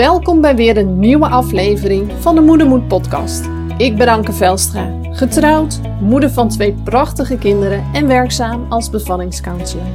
Welkom 0.00 0.40
bij 0.40 0.56
weer 0.56 0.76
een 0.76 0.98
nieuwe 0.98 1.28
aflevering 1.28 2.12
van 2.18 2.34
de 2.34 2.40
Moedermoed 2.40 2.88
podcast. 2.88 3.48
Ik 3.76 3.96
ben 3.96 4.08
Anke 4.08 4.32
Velstra, 4.32 4.92
getrouwd, 5.10 5.80
moeder 6.00 6.30
van 6.30 6.48
twee 6.48 6.72
prachtige 6.84 7.38
kinderen 7.38 7.84
en 7.92 8.06
werkzaam 8.06 8.66
als 8.68 8.90
bevallingscounselor. 8.90 9.86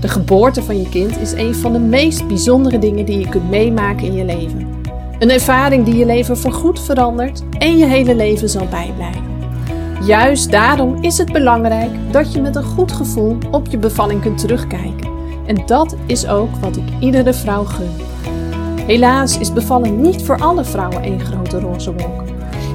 De 0.00 0.08
geboorte 0.08 0.62
van 0.62 0.78
je 0.80 0.88
kind 0.88 1.18
is 1.18 1.32
een 1.32 1.54
van 1.54 1.72
de 1.72 1.78
meest 1.78 2.26
bijzondere 2.26 2.78
dingen 2.78 3.04
die 3.04 3.18
je 3.18 3.28
kunt 3.28 3.50
meemaken 3.50 4.06
in 4.06 4.14
je 4.14 4.24
leven. 4.24 4.82
Een 5.18 5.30
ervaring 5.30 5.84
die 5.84 5.96
je 5.96 6.06
leven 6.06 6.36
voorgoed 6.36 6.80
verandert 6.80 7.42
en 7.58 7.78
je 7.78 7.86
hele 7.86 8.14
leven 8.14 8.48
zal 8.48 8.66
bijblijven. 8.66 9.24
Juist 10.02 10.50
daarom 10.50 11.02
is 11.02 11.18
het 11.18 11.32
belangrijk 11.32 11.90
dat 12.10 12.32
je 12.32 12.40
met 12.40 12.56
een 12.56 12.64
goed 12.64 12.92
gevoel 12.92 13.36
op 13.50 13.66
je 13.66 13.78
bevalling 13.78 14.20
kunt 14.20 14.38
terugkijken. 14.38 15.10
En 15.46 15.66
dat 15.66 15.96
is 16.06 16.26
ook 16.26 16.56
wat 16.60 16.76
ik 16.76 16.84
iedere 17.00 17.34
vrouw 17.34 17.64
gun. 17.64 17.90
Helaas 18.88 19.38
is 19.38 19.52
bevallen 19.52 20.00
niet 20.00 20.24
voor 20.24 20.38
alle 20.38 20.64
vrouwen 20.64 21.02
één 21.02 21.20
grote 21.20 21.60
roze 21.60 21.92
wolk. 21.92 22.22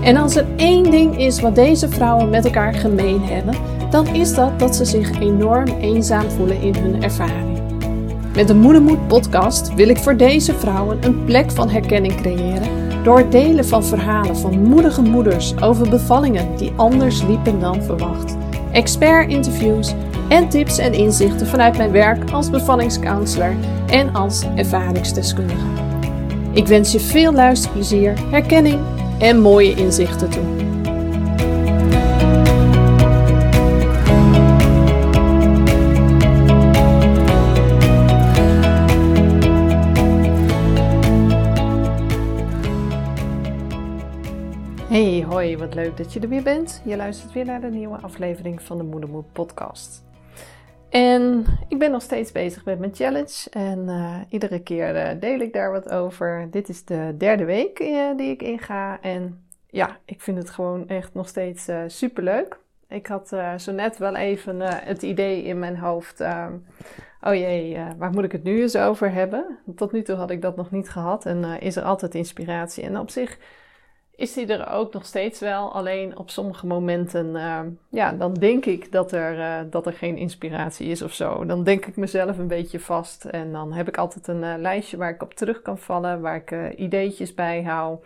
En 0.03 0.17
als 0.17 0.35
er 0.35 0.45
één 0.55 0.91
ding 0.91 1.19
is 1.19 1.41
wat 1.41 1.55
deze 1.55 1.89
vrouwen 1.89 2.29
met 2.29 2.45
elkaar 2.45 2.73
gemeen 2.73 3.23
hebben, 3.23 3.55
dan 3.89 4.07
is 4.07 4.33
dat 4.33 4.59
dat 4.59 4.75
ze 4.75 4.85
zich 4.85 5.19
enorm 5.19 5.67
eenzaam 5.67 6.29
voelen 6.29 6.61
in 6.61 6.75
hun 6.75 7.03
ervaring. 7.03 7.61
Met 8.35 8.47
de 8.47 8.55
Moedermoed 8.55 9.07
podcast 9.07 9.73
wil 9.73 9.87
ik 9.87 9.97
voor 9.97 10.17
deze 10.17 10.55
vrouwen 10.55 10.97
een 11.01 11.23
plek 11.25 11.51
van 11.51 11.69
herkenning 11.69 12.15
creëren 12.15 13.03
door 13.03 13.17
het 13.17 13.31
delen 13.31 13.65
van 13.65 13.83
verhalen 13.83 14.37
van 14.37 14.61
moedige 14.61 15.01
moeders 15.01 15.61
over 15.61 15.89
bevallingen 15.89 16.57
die 16.57 16.73
anders 16.75 17.23
liepen 17.23 17.59
dan 17.59 17.83
verwacht. 17.83 18.37
Expert-interviews 18.71 19.93
en 20.29 20.49
tips 20.49 20.77
en 20.77 20.93
inzichten 20.93 21.47
vanuit 21.47 21.77
mijn 21.77 21.91
werk 21.91 22.31
als 22.31 22.49
bevallingscounselor 22.49 23.55
en 23.87 24.13
als 24.13 24.43
ervaringsdeskundige. 24.55 25.82
Ik 26.53 26.67
wens 26.67 26.91
je 26.91 26.99
veel 26.99 27.33
luisterplezier, 27.33 28.29
herkenning 28.29 28.79
en 29.19 29.39
mooie 29.39 29.75
inzichten 29.75 30.29
toe. 30.29 30.43
Hey, 44.89 45.25
hoi, 45.27 45.57
wat 45.57 45.73
leuk 45.73 45.97
dat 45.97 46.13
je 46.13 46.19
er 46.19 46.29
weer 46.29 46.43
bent. 46.43 46.81
Je 46.85 46.95
luistert 46.95 47.33
weer 47.33 47.45
naar 47.45 47.61
de 47.61 47.69
nieuwe 47.69 47.97
aflevering 48.01 48.61
van 48.61 48.77
de 48.77 48.83
Moedermoed 48.83 49.31
podcast. 49.31 50.03
En 50.93 51.45
ik 51.67 51.79
ben 51.79 51.91
nog 51.91 52.01
steeds 52.01 52.31
bezig 52.31 52.65
met 52.65 52.79
mijn 52.79 52.95
challenge 52.95 53.49
en 53.49 53.79
uh, 53.87 54.17
iedere 54.29 54.59
keer 54.59 54.95
uh, 54.95 55.19
deel 55.19 55.39
ik 55.39 55.53
daar 55.53 55.71
wat 55.71 55.89
over. 55.89 56.47
Dit 56.51 56.69
is 56.69 56.85
de 56.85 57.15
derde 57.17 57.45
week 57.45 57.79
uh, 57.79 58.17
die 58.17 58.29
ik 58.29 58.41
inga 58.41 59.01
en 59.01 59.43
ja, 59.69 59.97
ik 60.05 60.21
vind 60.21 60.37
het 60.37 60.49
gewoon 60.49 60.87
echt 60.87 61.13
nog 61.13 61.27
steeds 61.27 61.69
super 61.87 62.23
leuk. 62.23 62.59
Ik 62.87 63.07
had 63.07 63.27
zo 63.57 63.71
net 63.71 63.97
wel 63.97 64.15
even 64.15 64.59
het 64.59 65.01
idee 65.01 65.43
in 65.43 65.59
mijn 65.59 65.77
hoofd, 65.77 66.21
oh 67.21 67.33
jee, 67.33 67.77
waar 67.97 68.11
moet 68.11 68.23
ik 68.23 68.31
het 68.31 68.43
nu 68.43 68.61
eens 68.61 68.75
over 68.75 69.11
hebben? 69.11 69.57
Tot 69.75 69.91
nu 69.91 70.01
toe 70.01 70.15
had 70.15 70.31
ik 70.31 70.41
dat 70.41 70.55
nog 70.55 70.71
niet 70.71 70.89
gehad 70.89 71.25
en 71.25 71.61
is 71.61 71.75
er 71.75 71.83
altijd 71.83 72.15
inspiratie. 72.15 72.83
En 72.83 72.99
op 72.99 73.09
zich 73.09 73.37
is 74.15 74.33
die 74.33 74.47
er 74.47 74.69
ook 74.69 74.93
nog 74.93 75.05
steeds 75.05 75.39
wel. 75.39 75.73
Alleen 75.73 76.17
op 76.17 76.29
sommige 76.29 76.67
momenten, 76.67 77.25
uh, 77.25 77.59
ja, 77.89 78.11
dan 78.11 78.33
denk 78.33 78.65
ik 78.65 78.91
dat 78.91 79.11
er, 79.11 79.37
uh, 79.37 79.71
dat 79.71 79.85
er 79.85 79.93
geen 79.93 80.17
inspiratie 80.17 80.87
is 80.87 81.01
of 81.01 81.13
zo. 81.13 81.45
Dan 81.45 81.63
denk 81.63 81.85
ik 81.85 81.95
mezelf 81.95 82.37
een 82.37 82.47
beetje 82.47 82.79
vast. 82.79 83.25
En 83.25 83.51
dan 83.51 83.73
heb 83.73 83.87
ik 83.87 83.97
altijd 83.97 84.27
een 84.27 84.43
uh, 84.43 84.53
lijstje 84.57 84.97
waar 84.97 85.09
ik 85.09 85.21
op 85.21 85.33
terug 85.33 85.61
kan 85.61 85.77
vallen, 85.77 86.21
waar 86.21 86.35
ik 86.35 86.77
ideetjes 86.77 87.33
bij 87.33 87.63
hou. 87.63 87.97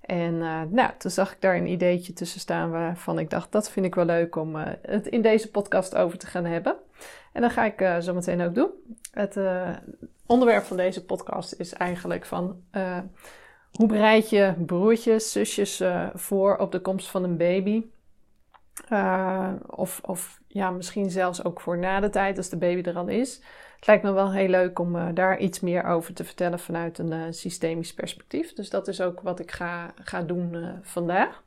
En 0.00 0.38
nou, 0.70 0.90
toen 0.98 1.10
zag 1.10 1.32
ik 1.32 1.40
daar 1.40 1.56
een 1.56 1.66
ideetje 1.66 2.12
tussen 2.12 2.40
staan 2.40 2.70
waarvan 2.70 3.18
ik 3.18 3.30
dacht, 3.30 3.52
dat 3.52 3.70
vind 3.70 3.86
ik 3.86 3.94
wel 3.94 4.04
leuk 4.04 4.36
om 4.36 4.56
het 4.82 5.06
in 5.06 5.22
deze 5.22 5.50
podcast 5.50 5.96
over 5.96 6.18
te 6.18 6.26
gaan 6.26 6.44
hebben. 6.44 6.76
En 7.32 7.42
dat 7.42 7.52
ga 7.52 7.64
ik 7.64 8.02
zo 8.02 8.14
meteen 8.14 8.42
ook 8.42 8.54
doen. 8.54 8.70
Het 9.12 9.38
onderwerp 10.26 10.64
van 10.64 10.76
deze 10.76 11.04
podcast 11.04 11.52
is 11.52 11.72
eigenlijk 11.72 12.26
van 12.26 12.56
hoe 13.78 13.86
bereid 13.88 14.30
je 14.30 14.54
broertjes, 14.66 15.32
zusjes 15.32 15.80
uh, 15.80 16.06
voor 16.14 16.56
op 16.56 16.72
de 16.72 16.80
komst 16.80 17.10
van 17.10 17.24
een 17.24 17.36
baby? 17.36 17.84
Uh, 18.92 19.52
of, 19.66 20.00
of 20.02 20.40
ja, 20.46 20.70
misschien 20.70 21.10
zelfs 21.10 21.44
ook 21.44 21.60
voor 21.60 21.78
na 21.78 22.00
de 22.00 22.10
tijd 22.10 22.36
als 22.36 22.48
de 22.48 22.56
baby 22.56 22.88
er 22.88 22.96
al 22.96 23.08
is. 23.08 23.40
Het 23.76 23.86
lijkt 23.86 24.02
me 24.02 24.12
wel 24.12 24.32
heel 24.32 24.48
leuk 24.48 24.78
om 24.78 24.96
uh, 24.96 25.08
daar 25.14 25.38
iets 25.38 25.60
meer 25.60 25.84
over 25.84 26.14
te 26.14 26.24
vertellen 26.24 26.58
vanuit 26.58 26.98
een 26.98 27.34
systemisch 27.34 27.94
perspectief. 27.94 28.52
Dus 28.52 28.70
dat 28.70 28.88
is 28.88 29.00
ook 29.00 29.20
wat 29.20 29.40
ik 29.40 29.50
ga, 29.50 29.94
ga 29.94 30.22
doen 30.22 30.78
vandaag. 30.82 31.42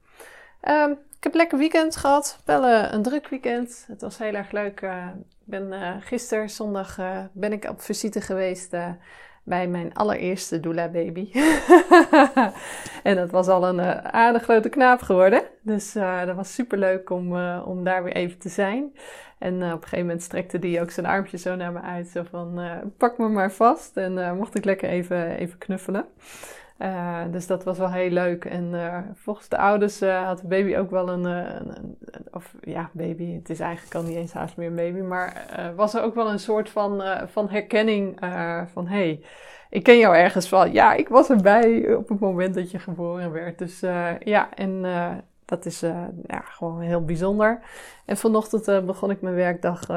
Ehm, 0.61 0.91
ik 0.91 1.23
heb 1.23 1.31
een 1.31 1.39
lekker 1.39 1.57
weekend 1.57 1.95
gehad. 1.95 2.41
Wel 2.45 2.91
een 2.93 3.01
druk 3.01 3.27
weekend. 3.27 3.85
Het 3.87 4.01
was 4.01 4.17
heel 4.17 4.33
erg 4.33 4.51
leuk. 4.51 4.81
Ik 4.81 5.43
ben 5.43 6.01
gisteren, 6.01 6.49
zondag, 6.49 6.99
ben 7.31 7.51
ik 7.51 7.69
op 7.69 7.81
visite 7.81 8.21
geweest 8.21 8.75
bij 9.47 9.67
mijn 9.67 9.93
allereerste 9.93 10.59
doula 10.59 10.87
baby. 10.87 11.31
en 13.03 13.15
dat 13.15 13.31
was 13.31 13.47
al 13.47 13.67
een 13.67 13.77
uh, 13.77 13.97
aardig 13.97 14.43
grote 14.43 14.69
knaap 14.69 15.01
geworden. 15.01 15.43
Dus 15.61 15.95
uh, 15.95 16.25
dat 16.25 16.35
was 16.35 16.53
super 16.53 16.77
leuk 16.77 17.09
om, 17.09 17.35
uh, 17.35 17.63
om 17.65 17.83
daar 17.83 18.03
weer 18.03 18.13
even 18.13 18.37
te 18.37 18.49
zijn. 18.49 18.93
En 19.37 19.55
op 19.55 19.61
een 19.61 19.81
gegeven 19.81 20.05
moment 20.05 20.23
strekte 20.23 20.59
die 20.59 20.81
ook 20.81 20.91
zijn 20.91 21.05
armpje 21.05 21.37
zo 21.37 21.55
naar 21.55 21.71
me 21.71 21.81
uit. 21.81 22.07
Zo 22.07 22.23
van, 22.29 22.61
pak 22.97 23.17
me 23.17 23.27
maar 23.27 23.51
vast. 23.51 23.97
En 23.97 24.37
mocht 24.37 24.55
ik 24.55 24.65
lekker 24.65 24.89
even, 24.89 25.37
even 25.37 25.57
knuffelen. 25.57 26.05
Dus 27.31 27.47
dat 27.47 27.63
was 27.63 27.77
wel 27.77 27.91
heel 27.91 28.09
leuk. 28.09 28.45
En 28.45 28.73
volgens 29.15 29.49
de 29.49 29.57
ouders 29.57 29.99
had 29.99 30.39
de 30.39 30.47
baby 30.47 30.75
ook 30.75 30.91
wel 30.91 31.09
een, 31.09 31.55
Of 32.31 32.55
ja, 32.61 32.89
baby. 32.93 33.35
Het 33.35 33.49
is 33.49 33.59
eigenlijk 33.59 33.95
al 33.95 34.03
niet 34.03 34.17
eens 34.17 34.33
haast 34.33 34.57
meer 34.57 34.67
een 34.67 34.75
baby. 34.75 34.99
Maar 34.99 35.45
was 35.75 35.93
er 35.93 36.01
ook 36.01 36.15
wel 36.15 36.29
een 36.29 36.39
soort 36.39 36.69
van, 36.69 37.03
van 37.27 37.49
herkenning 37.49 38.17
van... 38.71 38.87
Hey, 38.87 39.23
ik 39.69 39.83
ken 39.83 39.97
jou 39.97 40.15
ergens 40.15 40.47
van. 40.47 40.71
Ja, 40.71 40.93
ik 40.93 41.07
was 41.07 41.29
erbij 41.29 41.95
op 41.95 42.09
het 42.09 42.19
moment 42.19 42.55
dat 42.55 42.71
je 42.71 42.79
geboren 42.79 43.31
werd. 43.31 43.57
Dus 43.59 43.79
ja, 44.19 44.53
en 44.53 44.85
dat 45.47 45.65
is 45.65 45.83
uh, 45.83 46.03
ja, 46.27 46.39
gewoon 46.39 46.81
heel 46.81 47.05
bijzonder. 47.05 47.59
En 48.05 48.17
vanochtend 48.17 48.85
begon 48.85 49.11
ik 49.11 49.21
mijn 49.21 49.35
werkdag 49.35 49.87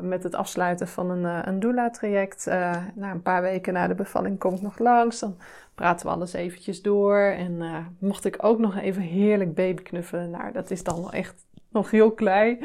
met 0.00 0.22
het 0.22 0.34
afsluiten 0.34 0.88
van 0.88 1.10
een, 1.10 1.48
een 1.48 1.60
doula-traject. 1.60 2.46
na 2.94 3.10
een 3.10 3.22
paar 3.22 3.42
weken 3.42 3.72
na 3.72 3.86
de 3.86 3.94
bevalling 3.94 4.38
kom 4.38 4.54
ik 4.54 4.60
nog 4.60 4.78
langs. 4.78 5.20
Dan 5.20 5.36
praten 5.74 6.06
we 6.06 6.12
alles 6.12 6.32
eventjes 6.32 6.82
door. 6.82 7.18
En 7.18 7.62
mocht 7.98 8.24
ik 8.24 8.36
ook 8.40 8.58
nog 8.58 8.76
even 8.76 9.02
heerlijk 9.02 9.54
babyknuffelen. 9.54 10.30
Nou, 10.30 10.52
dat 10.52 10.70
is 10.70 10.82
dan 10.84 11.12
echt 11.12 11.44
nog 11.68 11.90
heel 11.90 12.10
klein. 12.10 12.58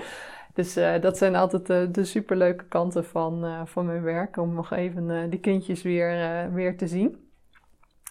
Dus 0.54 0.74
dat 1.02 1.18
zijn 1.18 1.36
altijd 1.36 1.70
uh, 1.70 1.82
de 1.92 2.06
superleuke 2.06 2.64
kanten 2.64 3.06
van, 3.06 3.68
van 3.68 3.86
mijn 3.86 4.04
werk. 4.04 4.38
Om 4.38 4.54
nog 4.54 4.72
even 4.72 5.30
die 5.30 5.40
kindjes 5.40 5.82
weer, 5.82 6.48
weer 6.54 6.78
te 6.78 6.88
zien. 6.88 7.27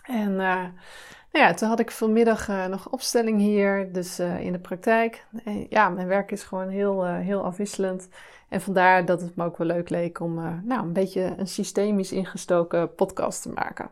En 0.06 0.36
nou 0.36 0.70
ja, 1.32 1.54
toen 1.54 1.68
had 1.68 1.80
ik 1.80 1.90
vanmiddag 1.90 2.68
nog 2.68 2.90
opstelling 2.90 3.40
hier. 3.40 3.92
Dus 3.92 4.18
in 4.18 4.52
de 4.52 4.58
praktijk. 4.58 5.24
En, 5.44 5.66
ja, 5.68 5.88
mijn 5.88 6.06
werk 6.06 6.30
is 6.30 6.42
gewoon 6.42 6.68
heel, 6.68 7.04
heel 7.04 7.44
afwisselend. 7.44 8.08
En 8.48 8.60
vandaar 8.60 9.04
dat 9.04 9.20
het 9.20 9.36
me 9.36 9.44
ook 9.44 9.56
wel 9.56 9.66
leuk 9.66 9.88
leek 9.88 10.20
om 10.20 10.34
nou, 10.64 10.82
een 10.82 10.92
beetje 10.92 11.34
een 11.36 11.48
systemisch 11.48 12.12
ingestoken 12.12 12.94
podcast 12.94 13.42
te 13.42 13.48
maken. 13.48 13.90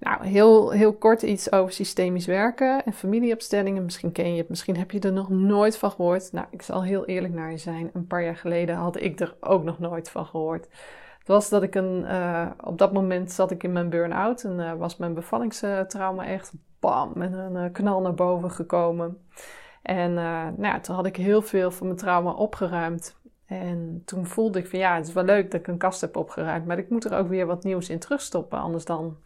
Nou, 0.00 0.26
heel, 0.26 0.70
heel 0.70 0.92
kort 0.92 1.22
iets 1.22 1.52
over 1.52 1.72
systemisch 1.72 2.26
werken 2.26 2.84
en 2.84 2.92
familieopstellingen. 2.92 3.84
Misschien 3.84 4.12
ken 4.12 4.32
je 4.32 4.38
het, 4.38 4.48
misschien 4.48 4.76
heb 4.76 4.90
je 4.90 5.00
er 5.00 5.12
nog 5.12 5.28
nooit 5.28 5.78
van 5.78 5.90
gehoord. 5.90 6.32
Nou, 6.32 6.46
ik 6.50 6.62
zal 6.62 6.82
heel 6.82 7.04
eerlijk 7.04 7.34
naar 7.34 7.50
je 7.50 7.58
zijn. 7.58 7.90
Een 7.92 8.06
paar 8.06 8.24
jaar 8.24 8.36
geleden 8.36 8.74
had 8.74 9.00
ik 9.00 9.20
er 9.20 9.36
ook 9.40 9.64
nog 9.64 9.78
nooit 9.78 10.10
van 10.10 10.26
gehoord. 10.26 10.66
Was 11.26 11.48
dat 11.48 11.62
ik 11.62 11.74
een, 11.74 12.04
uh, 12.04 12.46
op 12.64 12.78
dat 12.78 12.92
moment 12.92 13.32
zat 13.32 13.50
ik 13.50 13.62
in 13.62 13.72
mijn 13.72 13.90
burn-out 13.90 14.44
en 14.44 14.58
uh, 14.58 14.74
was 14.74 14.96
mijn 14.96 15.14
bevallingstrauma 15.14 16.26
echt 16.26 16.52
bam, 16.80 17.12
met 17.14 17.32
een 17.32 17.54
uh, 17.54 17.72
knal 17.72 18.00
naar 18.00 18.14
boven 18.14 18.50
gekomen. 18.50 19.18
En 19.82 20.14
nou, 20.56 20.80
toen 20.80 20.94
had 20.94 21.06
ik 21.06 21.16
heel 21.16 21.42
veel 21.42 21.70
van 21.70 21.86
mijn 21.86 21.98
trauma 21.98 22.30
opgeruimd. 22.30 23.16
En 23.46 24.02
toen 24.04 24.26
voelde 24.26 24.58
ik 24.58 24.66
van 24.66 24.78
ja, 24.78 24.96
het 24.96 25.06
is 25.06 25.12
wel 25.12 25.24
leuk 25.24 25.50
dat 25.50 25.60
ik 25.60 25.66
een 25.66 25.78
kast 25.78 26.00
heb 26.00 26.16
opgeruimd, 26.16 26.66
maar 26.66 26.78
ik 26.78 26.90
moet 26.90 27.04
er 27.04 27.18
ook 27.18 27.28
weer 27.28 27.46
wat 27.46 27.64
nieuws 27.64 27.88
in 27.88 27.98
terugstoppen. 27.98 28.58
Anders 28.58 28.84
dan 28.84 29.16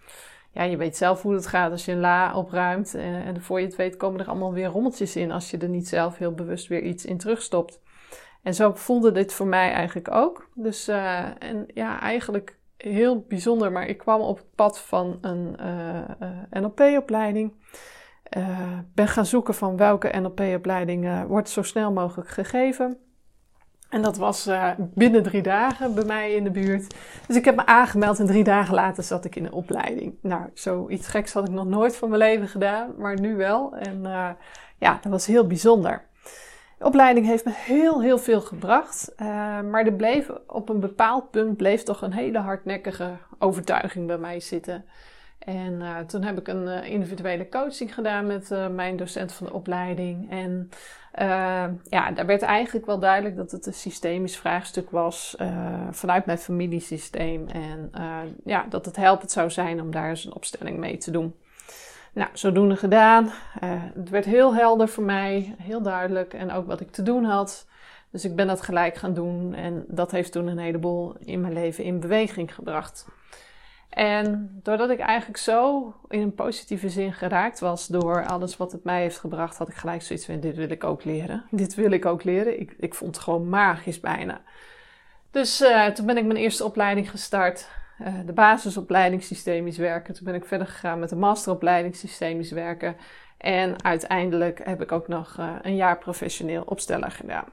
ja, 0.53 0.63
je 0.63 0.77
weet 0.77 0.97
zelf 0.97 1.23
hoe 1.23 1.35
het 1.35 1.47
gaat 1.47 1.71
als 1.71 1.85
je 1.85 1.93
een 1.93 2.01
la 2.01 2.35
opruimt. 2.35 2.95
En, 2.95 3.15
eh, 3.15 3.27
en 3.27 3.43
voor 3.43 3.61
je 3.61 3.67
het 3.67 3.77
weet 3.77 3.97
komen 3.97 4.21
er 4.21 4.29
allemaal 4.29 4.53
weer 4.53 4.69
rommeltjes 4.69 5.17
in 5.17 5.31
als 5.31 5.51
je 5.51 5.59
er 5.59 5.69
niet 5.69 5.89
zelf 5.89 6.19
heel 6.19 6.33
bewust 6.33 6.69
weer 6.69 6.83
iets 6.83 7.05
in 7.05 7.19
terugstopt. 7.19 7.81
En 8.43 8.55
zo 8.55 8.73
voelde 8.75 9.13
dit 9.13 9.33
voor 9.33 9.47
mij 9.47 9.73
eigenlijk 9.73 10.11
ook. 10.11 10.49
Dus 10.55 10.89
uh, 10.89 11.43
en 11.43 11.67
ja, 11.75 12.01
eigenlijk 12.01 12.59
heel 12.77 13.25
bijzonder, 13.29 13.73
maar 13.73 13.87
ik 13.87 13.99
kwam 13.99 14.21
op 14.21 14.37
het 14.37 14.55
pad 14.55 14.81
van 14.81 15.19
een 15.21 15.57
uh, 15.61 15.95
uh, 16.23 16.63
NLP-opleiding. 16.63 17.55
ben 18.95 19.09
gaan 19.09 19.27
zoeken 19.27 19.55
van 19.55 19.77
welke 19.77 20.19
NLP-opleiding 20.21 21.27
wordt 21.27 21.49
zo 21.49 21.63
snel 21.63 21.93
mogelijk 21.93 22.29
gegeven. 22.29 22.99
En 23.89 24.03
dat 24.03 24.17
was 24.17 24.49
binnen 24.79 25.23
drie 25.23 25.43
dagen 25.43 25.95
bij 25.95 26.05
mij 26.05 26.33
in 26.33 26.45
de 26.45 26.51
buurt. 26.51 26.95
Dus 27.27 27.37
ik 27.37 27.45
heb 27.45 27.57
me 27.57 27.67
aangemeld 27.67 28.19
en 28.19 28.27
drie 28.27 28.45
dagen 28.45 28.75
later 28.75 29.03
zat 29.03 29.25
ik 29.25 29.37
in 29.37 29.45
een 29.45 29.53
opleiding. 29.53 30.15
Nou, 30.23 30.43
zoiets 30.55 31.09
geks 31.09 31.33
had 31.33 31.49
ik 31.49 31.55
nog 31.55 31.67
nooit 31.67 31.97
van 31.97 32.09
mijn 32.09 32.21
leven 32.21 32.49
gedaan, 32.49 32.95
maar 32.99 33.21
nu 33.21 33.37
wel. 33.37 33.77
En 33.77 34.03
ja, 34.79 34.99
dat 35.03 35.13
was 35.13 35.27
heel 35.27 35.47
bijzonder. 35.47 36.09
De 36.81 36.87
opleiding 36.87 37.27
heeft 37.27 37.45
me 37.45 37.53
heel, 37.55 38.03
heel 38.03 38.19
veel 38.19 38.41
gebracht. 38.41 39.13
Uh, 39.17 39.27
maar 39.61 39.87
er 39.87 39.93
bleef 39.93 40.31
op 40.47 40.69
een 40.69 40.81
bepaald 40.81 41.31
punt 41.31 41.57
bleef 41.57 41.83
toch 41.83 42.03
een 42.03 42.13
hele 42.13 42.39
hardnekkige 42.39 43.11
overtuiging 43.39 44.07
bij 44.07 44.19
mij 44.19 44.41
zitten. 44.41 44.85
En 45.39 45.73
uh, 45.73 45.99
toen 45.99 46.23
heb 46.23 46.39
ik 46.39 46.49
een 46.49 46.67
uh, 46.67 46.91
individuele 46.91 47.49
coaching 47.49 47.95
gedaan 47.95 48.27
met 48.27 48.51
mijn 48.75 48.97
docent 48.97 49.33
van 49.33 49.47
de 49.47 49.53
opleiding. 49.53 50.31
En 50.31 50.71
ja, 51.89 52.11
daar 52.15 52.27
werd 52.27 52.43
eigenlijk 52.43 52.87
wel 52.87 52.99
duidelijk 52.99 53.37
dat 53.37 53.51
het 53.51 53.67
een 53.67 53.75
systemisch 53.75 54.37
vraagstuk 54.37 54.91
was 54.91 55.37
vanuit 55.91 56.27
mijn 56.27 56.39
familiesysteem. 56.39 57.49
En 57.49 57.91
ja, 58.45 58.67
dat 58.69 58.85
het 58.85 58.97
helpend 58.97 59.31
zou 59.31 59.51
zijn 59.51 59.81
om 59.81 59.91
daar 59.91 60.09
eens 60.09 60.25
een 60.25 60.35
opstelling 60.35 60.79
mee 60.79 60.97
te 60.97 61.11
doen. 61.11 61.35
Nou, 62.13 62.29
zodoende 62.33 62.77
gedaan. 62.77 63.31
het 63.95 64.09
werd 64.09 64.25
heel 64.25 64.55
helder 64.55 64.89
voor 64.89 65.05
mij, 65.05 65.55
heel 65.59 65.83
duidelijk 65.83 66.35
en 66.35 66.53
ook 66.53 66.67
wat 66.67 66.81
ik 66.81 66.91
te 66.91 67.03
doen 67.03 67.25
had. 67.25 67.67
Dus 68.11 68.25
ik 68.25 68.37
ben 68.37 68.47
dat 68.47 68.61
gelijk 68.61 68.97
gaan 68.97 69.15
doen 69.15 69.55
en 69.55 69.85
dat 69.89 70.11
heeft 70.11 70.33
toen 70.33 70.47
een 70.47 70.59
heleboel 70.59 71.17
in 71.19 71.41
mijn 71.41 71.53
leven 71.53 71.85
in 71.85 72.01
beweging 72.01 72.55
gebracht. 72.55 73.07
En 73.91 74.61
doordat 74.63 74.91
ik 74.91 74.99
eigenlijk 74.99 75.39
zo 75.39 75.95
in 76.09 76.21
een 76.21 76.35
positieve 76.35 76.89
zin 76.89 77.13
geraakt 77.13 77.61
was 77.61 77.87
door 77.87 78.27
alles 78.27 78.57
wat 78.57 78.73
het 78.73 78.85
mij 78.85 79.01
heeft 79.01 79.19
gebracht, 79.19 79.57
had 79.57 79.69
ik 79.69 79.75
gelijk 79.75 80.03
zoiets 80.03 80.27
van: 80.27 80.41
dit 80.41 80.57
wil 80.57 80.71
ik 80.71 80.85
ook 80.85 81.05
leren. 81.05 81.45
Dit 81.51 81.75
wil 81.75 81.91
ik 81.91 82.07
ook 82.07 82.25
leren. 82.25 82.61
Ik, 82.61 82.75
ik 82.79 82.95
vond 82.95 83.15
het 83.15 83.25
gewoon 83.25 83.49
magisch 83.49 84.01
bijna. 84.01 84.41
Dus 85.31 85.61
uh, 85.61 85.87
toen 85.87 86.07
ben 86.07 86.17
ik 86.17 86.25
mijn 86.25 86.39
eerste 86.39 86.65
opleiding 86.65 87.11
gestart. 87.11 87.69
Uh, 88.01 88.15
de 88.27 88.33
basisopleiding 88.33 89.23
systemisch 89.23 89.77
werken. 89.77 90.15
Toen 90.15 90.25
ben 90.25 90.35
ik 90.35 90.45
verder 90.45 90.67
gegaan 90.67 90.99
met 90.99 91.09
de 91.09 91.17
masteropleiding 91.17 91.97
systemisch 91.97 92.51
werken. 92.51 92.97
En 93.39 93.85
uiteindelijk 93.85 94.61
heb 94.65 94.83
ik 94.83 94.93
ook 94.93 95.09
nog 95.09 95.37
uh, 95.39 95.55
een 95.63 95.77
jaar 95.77 95.99
professioneel 95.99 96.63
opsteller 96.63 97.11
gedaan. 97.11 97.45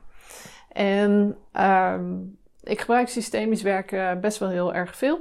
En 0.71 1.37
um, 1.61 2.37
ik 2.63 2.79
gebruik 2.79 3.07
systemisch 3.07 3.61
werken 3.61 4.21
best 4.21 4.37
wel 4.37 4.49
heel 4.49 4.73
erg 4.73 4.97
veel. 4.97 5.19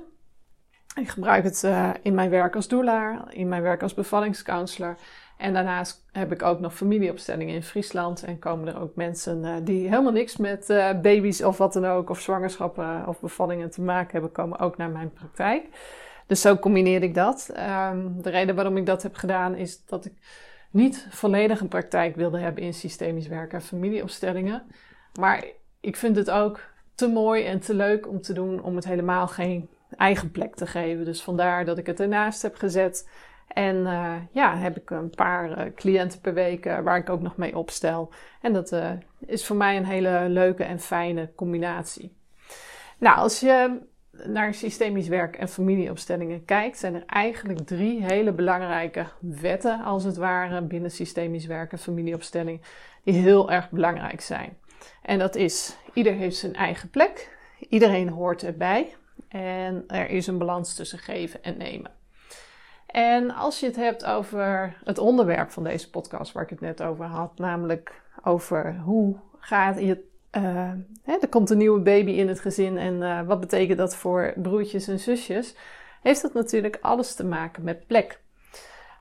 Ik 1.01 1.09
gebruik 1.09 1.45
het 1.45 1.63
uh, 1.63 1.91
in 2.03 2.15
mijn 2.15 2.31
werk 2.31 2.55
als 2.55 2.69
doula, 2.69 3.25
in 3.31 3.49
mijn 3.49 3.63
werk 3.63 3.83
als 3.83 3.95
bevallingscounselor. 3.95 4.97
En 5.37 5.53
daarnaast 5.53 6.05
heb 6.13 6.33
ik 6.33 6.43
ook 6.43 6.61
nog 6.61 6.75
familieopstellingen 6.75 7.55
in 7.55 7.63
Friesland. 7.63 8.25
En 8.25 8.39
komen 8.39 8.69
er 8.69 8.81
ook 8.81 8.95
mensen 8.95 9.45
uh, 9.45 9.55
die 9.63 9.89
helemaal 9.89 10.13
niks 10.13 10.37
met 10.37 10.71
uh, 10.71 11.01
baby's 11.01 11.41
of 11.43 11.59
wat 11.59 11.73
dan 11.73 11.87
ook, 11.87 12.11
of 12.11 12.21
zwangerschappen 12.21 13.07
of 13.07 13.21
bevallingen 13.21 13.71
te 13.71 13.83
maken 13.83 14.13
hebben, 14.13 14.33
komen 14.33 14.59
ook 14.59 14.77
naar 14.77 14.91
mijn 14.91 15.13
praktijk. 15.13 15.65
Dus 16.27 16.41
zo 16.41 16.57
combineer 16.57 17.03
ik 17.03 17.15
dat. 17.15 17.51
Um, 17.91 18.23
de 18.23 18.31
reden 18.31 18.55
waarom 18.55 18.77
ik 18.77 18.87
dat 18.87 19.03
heb 19.03 19.15
gedaan 19.15 19.55
is 19.55 19.85
dat 19.85 20.05
ik 20.05 20.13
niet 20.71 21.07
volledig 21.11 21.61
een 21.61 21.69
praktijk 21.69 22.17
wilde 22.17 22.39
hebben 22.39 22.63
in 22.63 22.75
systemisch 22.75 23.29
werken 23.29 23.59
en 23.59 23.65
familieopstellingen. 23.65 24.63
Maar 25.21 25.45
ik 25.81 25.97
vind 25.97 26.17
het 26.17 26.31
ook 26.31 26.61
te 26.95 27.09
mooi 27.09 27.45
en 27.45 27.61
te 27.61 27.75
leuk 27.75 28.09
om 28.09 28.21
te 28.21 28.33
doen 28.33 28.63
om 28.63 28.77
het 28.77 28.85
helemaal 28.85 29.29
geen 29.29 29.69
eigen 29.97 30.31
plek 30.31 30.55
te 30.55 30.67
geven. 30.67 31.05
Dus 31.05 31.23
vandaar 31.23 31.65
dat 31.65 31.79
ik 31.79 31.87
het 31.87 32.01
ernaast 32.01 32.43
heb 32.43 32.57
gezet. 32.57 33.09
En 33.47 33.77
uh, 33.77 34.15
ja, 34.31 34.57
heb 34.57 34.77
ik 34.77 34.91
een 34.91 35.11
paar 35.11 35.51
uh, 35.51 35.75
cliënten 35.75 36.21
per 36.21 36.35
week 36.35 36.67
uh, 36.67 36.79
waar 36.79 36.97
ik 36.97 37.11
ook 37.11 37.23
nog 37.23 37.37
mee 37.37 37.57
opstel. 37.57 38.13
En 38.41 38.53
dat 38.53 38.77
is 39.27 39.47
voor 39.47 39.57
mij 39.57 39.77
een 39.77 39.85
hele 39.85 40.27
leuke 40.29 40.65
en 40.65 40.81
fijne 40.81 41.31
combinatie. 41.35 42.17
Nou, 42.99 43.17
als 43.17 43.41
je 43.41 43.81
naar 44.25 44.55
systemisch 44.55 45.09
werk 45.09 45.37
en 45.37 45.49
familieopstellingen 45.49 46.45
kijkt, 46.45 46.79
zijn 46.79 46.95
er 46.95 47.05
eigenlijk 47.07 47.67
drie 47.67 48.05
hele 48.05 48.33
belangrijke 48.33 49.07
wetten, 49.21 49.83
als 49.83 50.05
het 50.05 50.17
ware, 50.17 50.63
binnen 50.63 50.91
systemisch 50.91 51.47
werk 51.47 51.73
en 51.73 51.79
familieopstelling, 51.79 52.61
die 53.05 53.15
heel 53.15 53.51
erg 53.51 53.71
belangrijk 53.71 54.21
zijn. 54.21 54.57
En 55.03 55.19
dat 55.19 55.35
is, 55.35 55.77
ieder 55.93 56.13
heeft 56.13 56.37
zijn 56.37 56.55
eigen 56.55 56.91
plek, 56.91 57.39
iedereen 57.69 58.09
hoort 58.09 58.43
erbij, 58.43 58.95
en 59.29 59.85
er 59.87 60.11
is 60.11 60.27
een 60.27 60.39
balans 60.39 60.75
tussen 60.75 60.99
geven 60.99 61.43
en 61.43 61.57
nemen. 61.57 61.91
En 62.87 63.35
als 63.35 63.61
je 63.61 63.67
het 63.67 63.77
hebt 63.77 64.05
over 64.05 64.77
het 64.85 64.99
onderwerp 64.99 65.51
van 65.51 65.65
deze 65.65 65.91
podcast, 65.91 66.33
waar 66.33 66.43
ik 66.43 66.51
het 66.51 66.61
net 66.61 66.83
over 66.83 67.05
had, 67.05 67.39
namelijk 67.39 68.03
over 68.23 68.77
hoe 68.85 69.17
gaat 69.39 69.79
je. 69.79 70.05
Uh, 70.33 70.71
hè, 71.03 71.17
er 71.21 71.29
komt 71.29 71.51
een 71.51 71.59
nieuwe 71.59 71.81
baby 71.81 72.11
in 72.11 72.29
het 72.29 72.41
gezin 72.41 72.79
en 72.79 72.95
uh, 72.95 73.21
wat 73.23 73.41
betekent 73.41 73.79
dat 73.79 73.97
voor 73.97 74.33
broertjes 74.37 74.89
en 74.89 74.99
zusjes? 74.99 75.55
Heeft 76.03 76.23
dat 76.23 76.33
natuurlijk 76.35 76.79
alles 76.81 77.15
te 77.15 77.25
maken 77.25 77.65
met 77.65 77.87
plek. 77.87 78.21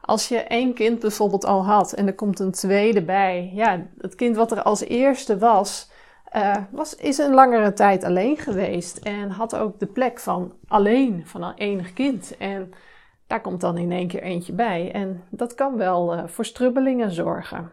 Als 0.01 0.27
je 0.27 0.37
één 0.37 0.73
kind 0.73 0.99
bijvoorbeeld 0.99 1.45
al 1.45 1.65
had 1.65 1.93
en 1.93 2.07
er 2.07 2.15
komt 2.15 2.39
een 2.39 2.51
tweede 2.51 3.01
bij, 3.01 3.51
ja, 3.53 3.85
het 3.97 4.15
kind 4.15 4.35
wat 4.35 4.51
er 4.51 4.61
als 4.61 4.81
eerste 4.81 5.37
was, 5.37 5.91
uh, 6.35 6.55
was, 6.71 6.95
is 6.95 7.17
een 7.17 7.33
langere 7.33 7.73
tijd 7.73 8.03
alleen 8.03 8.37
geweest 8.37 8.97
en 8.97 9.29
had 9.29 9.55
ook 9.55 9.79
de 9.79 9.85
plek 9.85 10.19
van 10.19 10.53
alleen, 10.67 11.23
van 11.25 11.43
een 11.43 11.55
enig 11.55 11.93
kind. 11.93 12.37
En 12.37 12.73
daar 13.27 13.41
komt 13.41 13.61
dan 13.61 13.77
in 13.77 13.91
één 13.91 14.07
keer 14.07 14.21
eentje 14.21 14.53
bij. 14.53 14.91
En 14.91 15.23
dat 15.29 15.55
kan 15.55 15.77
wel 15.77 16.13
uh, 16.13 16.27
voor 16.27 16.45
strubbelingen 16.45 17.11
zorgen. 17.11 17.71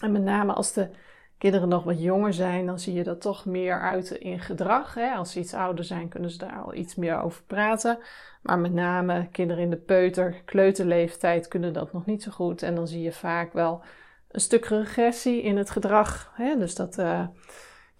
En 0.00 0.12
met 0.12 0.22
name 0.22 0.52
als 0.52 0.72
de 0.72 0.90
kinderen 1.38 1.68
nog 1.68 1.84
wat 1.84 2.02
jonger 2.02 2.32
zijn, 2.32 2.66
dan 2.66 2.78
zie 2.78 2.94
je 2.94 3.02
dat 3.02 3.20
toch 3.20 3.44
meer 3.44 3.80
uiten 3.80 4.20
in 4.20 4.40
gedrag. 4.40 4.94
Hè? 4.94 5.10
Als 5.10 5.32
ze 5.32 5.38
iets 5.38 5.54
ouder 5.54 5.84
zijn, 5.84 6.08
kunnen 6.08 6.30
ze 6.30 6.38
daar 6.38 6.62
al 6.62 6.74
iets 6.74 6.94
meer 6.94 7.20
over 7.20 7.42
praten. 7.42 7.98
Maar 8.42 8.58
met 8.58 8.72
name 8.72 9.28
kinderen 9.32 9.62
in 9.62 9.70
de 9.70 9.76
peuter, 9.76 10.42
kleuterleeftijd 10.44 11.48
kunnen 11.48 11.72
dat 11.72 11.92
nog 11.92 12.06
niet 12.06 12.22
zo 12.22 12.30
goed. 12.30 12.62
En 12.62 12.74
dan 12.74 12.88
zie 12.88 13.02
je 13.02 13.12
vaak 13.12 13.52
wel 13.52 13.82
een 14.28 14.40
stuk 14.40 14.64
regressie 14.64 15.42
in 15.42 15.56
het 15.56 15.70
gedrag. 15.70 16.32
Hè? 16.34 16.56
Dus 16.58 16.74
dat 16.74 16.98
uh, 16.98 17.26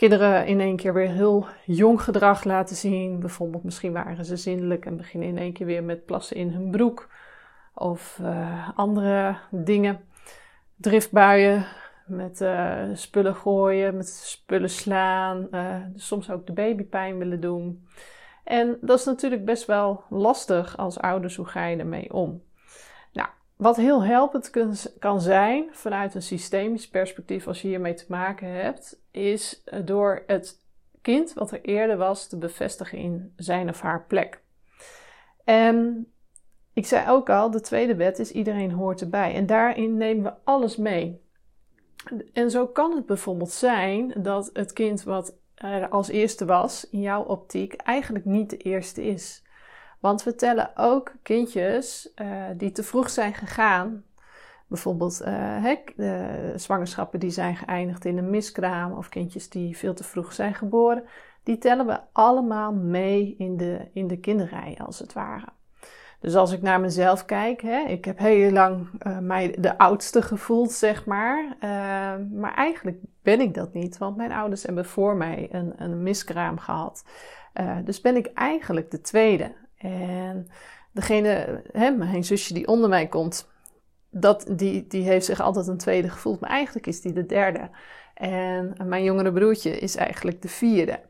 kinderen 0.00 0.46
in 0.46 0.60
één 0.60 0.76
keer 0.76 0.94
weer 0.94 1.08
heel 1.10 1.46
jong 1.64 2.02
gedrag 2.02 2.44
laten 2.44 2.76
zien. 2.76 3.20
Bijvoorbeeld, 3.20 3.64
misschien 3.64 3.92
waren 3.92 4.24
ze 4.24 4.36
zindelijk 4.36 4.86
en 4.86 4.96
beginnen 4.96 5.28
in 5.28 5.38
één 5.38 5.52
keer 5.52 5.66
weer 5.66 5.84
met 5.84 6.04
plassen 6.04 6.36
in 6.36 6.50
hun 6.50 6.70
broek. 6.70 7.08
Of 7.74 8.18
uh, 8.22 8.68
andere 8.74 9.36
dingen. 9.50 10.00
Driftbuien 10.76 11.66
met 12.06 12.40
uh, 12.40 12.82
spullen 12.92 13.34
gooien, 13.34 13.96
met 13.96 14.08
spullen 14.08 14.70
slaan. 14.70 15.48
soms 15.94 16.30
ook 16.30 16.46
de 16.46 16.52
babypijn 16.52 17.18
willen 17.18 17.40
doen. 17.40 17.86
En 18.44 18.78
dat 18.80 18.98
is 18.98 19.04
natuurlijk 19.04 19.44
best 19.44 19.66
wel 19.66 20.04
lastig 20.08 20.76
als 20.76 20.98
ouders. 20.98 21.36
Hoe 21.36 21.46
ga 21.46 21.66
je 21.66 21.76
ermee 21.76 22.12
om? 22.12 22.42
Wat 23.60 23.76
heel 23.76 24.04
helpend 24.04 24.50
kan 24.98 25.20
zijn 25.20 25.68
vanuit 25.72 26.14
een 26.14 26.22
systemisch 26.22 26.88
perspectief 26.88 27.46
als 27.46 27.62
je 27.62 27.68
hiermee 27.68 27.94
te 27.94 28.04
maken 28.08 28.48
hebt, 28.48 29.00
is 29.10 29.62
eh, 29.64 29.80
door 29.84 30.22
het 30.26 30.58
kind 31.02 31.32
wat 31.32 31.50
er 31.50 31.60
eerder 31.60 31.96
was 31.96 32.28
te 32.28 32.38
bevestigen 32.38 32.98
in 32.98 33.32
zijn 33.36 33.68
of 33.68 33.80
haar 33.80 34.04
plek. 34.06 34.42
En 35.44 36.06
ik 36.72 36.86
zei 36.86 37.10
ook 37.10 37.30
al, 37.30 37.50
de 37.50 37.60
tweede 37.60 37.94
wet 37.94 38.18
is 38.18 38.32
iedereen 38.32 38.72
hoort 38.72 39.00
erbij. 39.00 39.34
En 39.34 39.46
daarin 39.46 39.96
nemen 39.96 40.22
we 40.22 40.32
alles 40.44 40.76
mee. 40.76 41.22
En 42.32 42.50
zo 42.50 42.66
kan 42.66 42.96
het 42.96 43.06
bijvoorbeeld 43.06 43.52
zijn 43.52 44.14
dat 44.16 44.50
het 44.52 44.72
kind 44.72 45.02
wat 45.02 45.36
er 45.54 45.88
als 45.88 46.08
eerste 46.08 46.44
was, 46.44 46.90
in 46.90 47.00
jouw 47.00 47.22
optiek, 47.22 47.74
eigenlijk 47.74 48.24
niet 48.24 48.50
de 48.50 48.56
eerste 48.56 49.06
is. 49.06 49.44
Want 50.00 50.22
we 50.22 50.34
tellen 50.34 50.70
ook 50.74 51.12
kindjes 51.22 52.12
uh, 52.16 52.44
die 52.56 52.72
te 52.72 52.82
vroeg 52.82 53.10
zijn 53.10 53.34
gegaan. 53.34 54.04
Bijvoorbeeld 54.66 55.22
uh, 55.26 55.74
zwangerschappen 56.56 57.20
die 57.20 57.30
zijn 57.30 57.56
geëindigd 57.56 58.04
in 58.04 58.18
een 58.18 58.30
miskraam 58.30 58.92
of 58.92 59.08
kindjes 59.08 59.48
die 59.48 59.76
veel 59.76 59.94
te 59.94 60.04
vroeg 60.04 60.32
zijn 60.32 60.54
geboren. 60.54 61.04
Die 61.42 61.58
tellen 61.58 61.86
we 61.86 62.00
allemaal 62.12 62.72
mee 62.72 63.34
in 63.38 63.56
de, 63.56 63.88
in 63.92 64.06
de 64.06 64.18
kinderrij 64.18 64.78
als 64.84 64.98
het 64.98 65.12
ware. 65.12 65.46
Dus 66.20 66.34
als 66.34 66.52
ik 66.52 66.62
naar 66.62 66.80
mezelf 66.80 67.24
kijk, 67.24 67.62
hè, 67.62 67.80
ik 67.80 68.04
heb 68.04 68.18
heel 68.18 68.50
lang 68.50 68.88
uh, 69.06 69.18
mij 69.18 69.56
de 69.58 69.78
oudste 69.78 70.22
gevoeld, 70.22 70.72
zeg 70.72 71.06
maar. 71.06 71.56
Maar 72.30 72.54
eigenlijk 72.54 72.98
ben 73.22 73.40
ik 73.40 73.54
dat 73.54 73.72
niet, 73.72 73.98
want 73.98 74.16
mijn 74.16 74.32
ouders 74.32 74.62
hebben 74.62 74.84
voor 74.84 75.16
mij 75.16 75.48
een, 75.50 75.72
een 75.76 76.02
miskraam 76.02 76.58
gehad. 76.58 77.04
Dus 77.84 78.00
ben 78.00 78.16
ik 78.16 78.26
eigenlijk 78.26 78.90
de 78.90 79.00
tweede. 79.00 79.52
En 79.80 80.48
degene, 80.92 81.62
hè, 81.72 81.90
mijn 81.90 82.24
zusje 82.24 82.54
die 82.54 82.66
onder 82.66 82.88
mij 82.88 83.06
komt, 83.06 83.48
dat, 84.10 84.46
die, 84.48 84.86
die 84.86 85.02
heeft 85.02 85.24
zich 85.24 85.40
altijd 85.40 85.66
een 85.66 85.78
tweede 85.78 86.08
gevoeld. 86.08 86.40
Maar 86.40 86.50
eigenlijk 86.50 86.86
is 86.86 87.00
die 87.00 87.12
de 87.12 87.26
derde. 87.26 87.70
En 88.14 88.74
mijn 88.84 89.04
jongere 89.04 89.32
broertje 89.32 89.78
is 89.78 89.96
eigenlijk 89.96 90.42
de 90.42 90.48
vierde. 90.48 91.00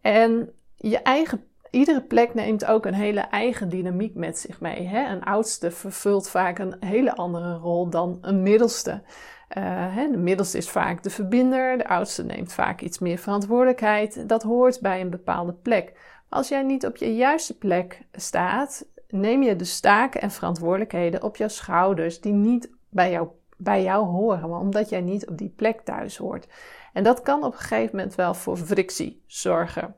En 0.00 0.52
je 0.76 0.98
eigen, 0.98 1.44
iedere 1.70 2.02
plek 2.02 2.34
neemt 2.34 2.64
ook 2.64 2.86
een 2.86 2.94
hele 2.94 3.20
eigen 3.20 3.68
dynamiek 3.68 4.14
met 4.14 4.38
zich 4.38 4.60
mee. 4.60 4.86
Hè? 4.86 5.12
Een 5.12 5.24
oudste 5.24 5.70
vervult 5.70 6.28
vaak 6.28 6.58
een 6.58 6.76
hele 6.80 7.16
andere 7.16 7.54
rol 7.54 7.88
dan 7.90 8.18
een 8.20 8.42
middelste. 8.42 9.02
hè, 9.48 10.10
de 10.10 10.16
middelste 10.16 10.58
is 10.58 10.70
vaak 10.70 11.02
de 11.02 11.10
verbinder, 11.10 11.78
de 11.78 11.88
oudste 11.88 12.24
neemt 12.24 12.52
vaak 12.52 12.80
iets 12.80 12.98
meer 12.98 13.18
verantwoordelijkheid. 13.18 14.28
Dat 14.28 14.42
hoort 14.42 14.80
bij 14.80 15.00
een 15.00 15.10
bepaalde 15.10 15.52
plek. 15.52 15.92
Als 16.30 16.48
jij 16.48 16.62
niet 16.62 16.86
op 16.86 16.96
je 16.96 17.14
juiste 17.14 17.58
plek 17.58 18.02
staat, 18.12 18.86
neem 19.08 19.42
je 19.42 19.56
de 19.56 19.64
staken 19.64 20.20
en 20.20 20.30
verantwoordelijkheden 20.30 21.22
op 21.22 21.36
jouw 21.36 21.48
schouders 21.48 22.20
die 22.20 22.32
niet 22.32 22.70
bij 22.88 23.10
jou, 23.10 23.28
bij 23.56 23.82
jou 23.82 24.06
horen, 24.06 24.48
maar 24.48 24.60
omdat 24.60 24.88
jij 24.88 25.00
niet 25.00 25.26
op 25.26 25.38
die 25.38 25.52
plek 25.56 25.80
thuis 25.80 26.16
hoort. 26.16 26.46
En 26.92 27.02
dat 27.02 27.22
kan 27.22 27.44
op 27.44 27.52
een 27.52 27.58
gegeven 27.58 27.96
moment 27.96 28.14
wel 28.14 28.34
voor 28.34 28.56
frictie 28.56 29.22
zorgen. 29.26 29.96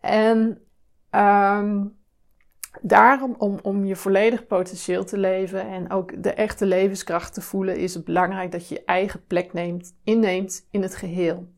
En 0.00 0.38
um, 1.10 1.96
daarom, 2.80 3.34
om, 3.38 3.58
om 3.62 3.84
je 3.84 3.96
volledig 3.96 4.46
potentieel 4.46 5.04
te 5.04 5.18
leven 5.18 5.68
en 5.68 5.90
ook 5.90 6.22
de 6.22 6.32
echte 6.32 6.66
levenskracht 6.66 7.34
te 7.34 7.40
voelen, 7.40 7.76
is 7.76 7.94
het 7.94 8.04
belangrijk 8.04 8.52
dat 8.52 8.68
je 8.68 8.74
je 8.74 8.84
eigen 8.84 9.26
plek 9.26 9.52
neemt, 9.52 9.94
inneemt 10.04 10.66
in 10.70 10.82
het 10.82 10.96
geheel. 10.96 11.48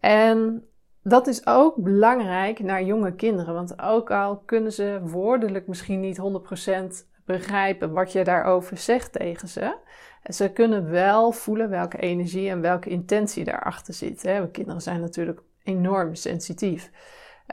En 0.00 0.68
dat 1.04 1.26
is 1.26 1.46
ook 1.46 1.76
belangrijk 1.76 2.58
naar 2.58 2.82
jonge 2.82 3.14
kinderen, 3.14 3.54
want 3.54 3.82
ook 3.82 4.10
al 4.10 4.36
kunnen 4.36 4.72
ze 4.72 5.00
woordelijk 5.02 5.66
misschien 5.66 6.00
niet 6.00 6.20
100% 7.02 7.12
begrijpen 7.24 7.92
wat 7.92 8.12
je 8.12 8.24
daarover 8.24 8.76
zegt 8.76 9.12
tegen 9.12 9.48
ze, 9.48 9.76
ze 10.32 10.52
kunnen 10.52 10.90
wel 10.90 11.32
voelen 11.32 11.70
welke 11.70 11.98
energie 11.98 12.48
en 12.48 12.60
welke 12.60 12.90
intentie 12.90 13.44
daarachter 13.44 13.94
zit. 13.94 14.22
Hè. 14.22 14.50
Kinderen 14.50 14.80
zijn 14.80 15.00
natuurlijk 15.00 15.40
enorm 15.62 16.14
sensitief. 16.14 16.90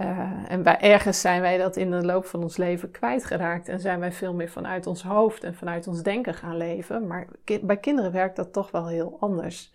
Uh, 0.01 0.31
en 0.47 0.63
bij 0.63 0.79
ergens 0.79 1.21
zijn 1.21 1.41
wij 1.41 1.57
dat 1.57 1.75
in 1.75 1.91
de 1.91 2.05
loop 2.05 2.25
van 2.25 2.41
ons 2.41 2.57
leven 2.57 2.91
kwijtgeraakt 2.91 3.67
en 3.67 3.79
zijn 3.79 3.99
wij 3.99 4.11
veel 4.11 4.33
meer 4.33 4.49
vanuit 4.49 4.87
ons 4.87 5.03
hoofd 5.03 5.43
en 5.43 5.55
vanuit 5.55 5.87
ons 5.87 6.03
denken 6.03 6.33
gaan 6.33 6.57
leven. 6.57 7.07
Maar 7.07 7.27
bij 7.61 7.77
kinderen 7.77 8.11
werkt 8.11 8.35
dat 8.35 8.53
toch 8.53 8.71
wel 8.71 8.87
heel 8.87 9.17
anders. 9.19 9.73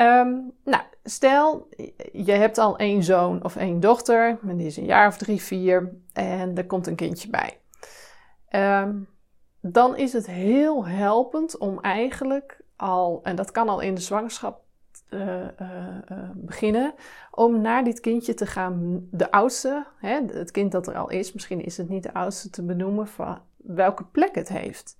Um, 0.00 0.52
nou, 0.64 0.82
stel 1.04 1.68
je 2.12 2.32
hebt 2.32 2.58
al 2.58 2.76
één 2.76 3.02
zoon 3.02 3.44
of 3.44 3.56
één 3.56 3.80
dochter, 3.80 4.38
en 4.46 4.56
die 4.56 4.66
is 4.66 4.76
een 4.76 4.84
jaar 4.84 5.06
of 5.06 5.16
drie, 5.16 5.42
vier, 5.42 5.92
en 6.12 6.56
er 6.56 6.66
komt 6.66 6.86
een 6.86 6.94
kindje 6.94 7.30
bij. 7.30 7.60
Um, 8.82 9.08
dan 9.60 9.96
is 9.96 10.12
het 10.12 10.26
heel 10.26 10.86
helpend 10.86 11.58
om 11.58 11.80
eigenlijk 11.80 12.60
al, 12.76 13.20
en 13.22 13.36
dat 13.36 13.50
kan 13.50 13.68
al 13.68 13.80
in 13.80 13.94
de 13.94 14.00
zwangerschap 14.00 14.62
uh, 15.10 15.20
uh, 15.20 15.44
uh, 16.12 16.30
beginnen, 16.34 16.94
om 17.30 17.60
naar 17.60 17.84
dit 17.84 18.00
kindje 18.00 18.34
te 18.34 18.46
gaan, 18.46 19.06
de 19.10 19.30
oudste, 19.30 19.86
hè, 19.98 20.20
het 20.26 20.50
kind 20.50 20.72
dat 20.72 20.86
er 20.86 20.96
al 20.96 21.10
is, 21.10 21.32
misschien 21.32 21.64
is 21.64 21.76
het 21.76 21.88
niet 21.88 22.02
de 22.02 22.14
oudste 22.14 22.50
te 22.50 22.64
benoemen 22.64 23.08
van 23.08 23.38
welke 23.56 24.04
plek 24.04 24.34
het 24.34 24.48
heeft. 24.48 24.96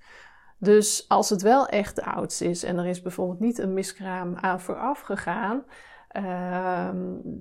Dus 0.61 1.05
als 1.09 1.31
het 1.31 1.43
wel 1.43 1.67
echt 1.67 2.03
oudste 2.03 2.45
is 2.45 2.63
en 2.63 2.79
er 2.79 2.87
is 2.87 3.03
bijvoorbeeld 3.03 3.41
niet 3.41 3.59
een 3.59 3.75
miskraam 3.75 4.37
aan 4.37 4.61
vooraf 4.61 5.01
gegaan, 5.01 5.65
Ehm, 6.11 6.97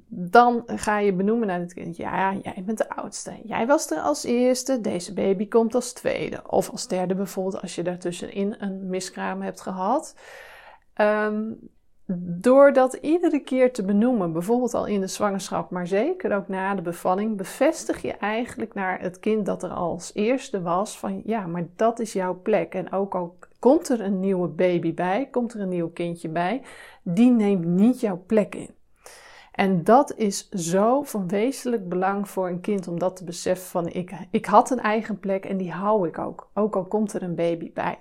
dan 0.07 0.63
ga 0.65 0.99
je 0.99 1.13
benoemen 1.13 1.47
naar 1.47 1.59
het 1.59 1.73
kind. 1.73 1.97
Ja, 1.97 2.33
jij 2.33 2.63
bent 2.65 2.77
de 2.77 2.89
oudste. 2.89 3.39
Jij 3.43 3.67
was 3.67 3.91
er 3.91 3.99
als 3.99 4.23
eerste. 4.23 4.81
Deze 4.81 5.13
baby 5.13 5.47
komt 5.47 5.75
als 5.75 5.93
tweede. 5.93 6.49
Of 6.49 6.69
als 6.69 6.87
derde 6.87 7.15
bijvoorbeeld 7.15 7.61
als 7.61 7.75
je 7.75 7.83
daartussenin 7.83 8.55
een 8.59 8.89
miskraam 8.89 9.41
hebt 9.41 9.61
gehad. 9.61 10.15
Um, 10.95 11.69
door 12.17 12.73
dat 12.73 12.93
iedere 12.93 13.39
keer 13.39 13.73
te 13.73 13.83
benoemen, 13.83 14.33
bijvoorbeeld 14.33 14.73
al 14.73 14.85
in 14.85 14.99
de 14.99 15.07
zwangerschap, 15.07 15.69
maar 15.69 15.87
zeker 15.87 16.35
ook 16.35 16.47
na 16.47 16.75
de 16.75 16.81
bevalling, 16.81 17.37
bevestig 17.37 18.01
je 18.01 18.11
eigenlijk 18.11 18.73
naar 18.73 19.01
het 19.01 19.19
kind 19.19 19.45
dat 19.45 19.63
er 19.63 19.69
als 19.69 20.11
eerste 20.13 20.61
was 20.61 20.99
van 20.99 21.21
ja, 21.25 21.45
maar 21.45 21.67
dat 21.75 21.99
is 21.99 22.13
jouw 22.13 22.39
plek. 22.41 22.73
En 22.73 22.91
ook 22.91 23.15
al 23.15 23.37
komt 23.59 23.89
er 23.89 24.01
een 24.01 24.19
nieuwe 24.19 24.47
baby 24.47 24.93
bij, 24.93 25.27
komt 25.31 25.53
er 25.53 25.59
een 25.59 25.69
nieuw 25.69 25.89
kindje 25.89 26.29
bij, 26.29 26.61
die 27.03 27.31
neemt 27.31 27.65
niet 27.65 27.99
jouw 27.99 28.23
plek 28.25 28.55
in. 28.55 28.69
En 29.51 29.83
dat 29.83 30.13
is 30.15 30.49
zo 30.49 31.01
van 31.01 31.27
wezenlijk 31.27 31.89
belang 31.89 32.29
voor 32.29 32.47
een 32.47 32.61
kind 32.61 32.87
om 32.87 32.99
dat 32.99 33.15
te 33.15 33.23
beseffen 33.23 33.67
van 33.67 33.87
ik, 33.87 34.11
ik 34.31 34.45
had 34.45 34.71
een 34.71 34.79
eigen 34.79 35.19
plek 35.19 35.45
en 35.45 35.57
die 35.57 35.71
hou 35.71 36.07
ik 36.07 36.17
ook, 36.17 36.49
ook 36.53 36.75
al 36.75 36.85
komt 36.85 37.13
er 37.13 37.23
een 37.23 37.35
baby 37.35 37.73
bij. 37.73 37.97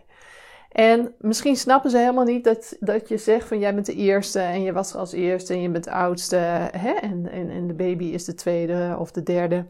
En 0.78 1.14
misschien 1.18 1.56
snappen 1.56 1.90
ze 1.90 1.98
helemaal 1.98 2.24
niet 2.24 2.44
dat, 2.44 2.76
dat 2.80 3.08
je 3.08 3.16
zegt 3.16 3.48
van 3.48 3.58
jij 3.58 3.74
bent 3.74 3.86
de 3.86 3.94
eerste 3.94 4.40
en 4.40 4.62
je 4.62 4.72
was 4.72 4.92
er 4.92 4.98
als 4.98 5.12
eerste 5.12 5.52
en 5.52 5.62
je 5.62 5.70
bent 5.70 5.84
de 5.84 5.90
oudste 5.90 6.36
hè? 6.76 6.90
En, 6.90 7.30
en, 7.30 7.50
en 7.50 7.66
de 7.66 7.74
baby 7.74 8.04
is 8.04 8.24
de 8.24 8.34
tweede 8.34 8.96
of 8.98 9.10
de 9.10 9.22
derde. 9.22 9.66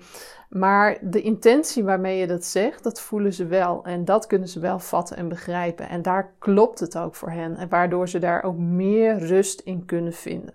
Maar 0.48 0.98
de 1.00 1.22
intentie 1.22 1.84
waarmee 1.84 2.18
je 2.18 2.26
dat 2.26 2.44
zegt, 2.44 2.82
dat 2.82 3.00
voelen 3.00 3.32
ze 3.32 3.46
wel 3.46 3.84
en 3.84 4.04
dat 4.04 4.26
kunnen 4.26 4.48
ze 4.48 4.60
wel 4.60 4.78
vatten 4.78 5.16
en 5.16 5.28
begrijpen. 5.28 5.88
En 5.88 6.02
daar 6.02 6.32
klopt 6.38 6.80
het 6.80 6.98
ook 6.98 7.14
voor 7.14 7.30
hen 7.30 7.56
en 7.56 7.68
waardoor 7.68 8.08
ze 8.08 8.18
daar 8.18 8.42
ook 8.42 8.56
meer 8.58 9.18
rust 9.18 9.60
in 9.60 9.84
kunnen 9.84 10.12
vinden. 10.12 10.54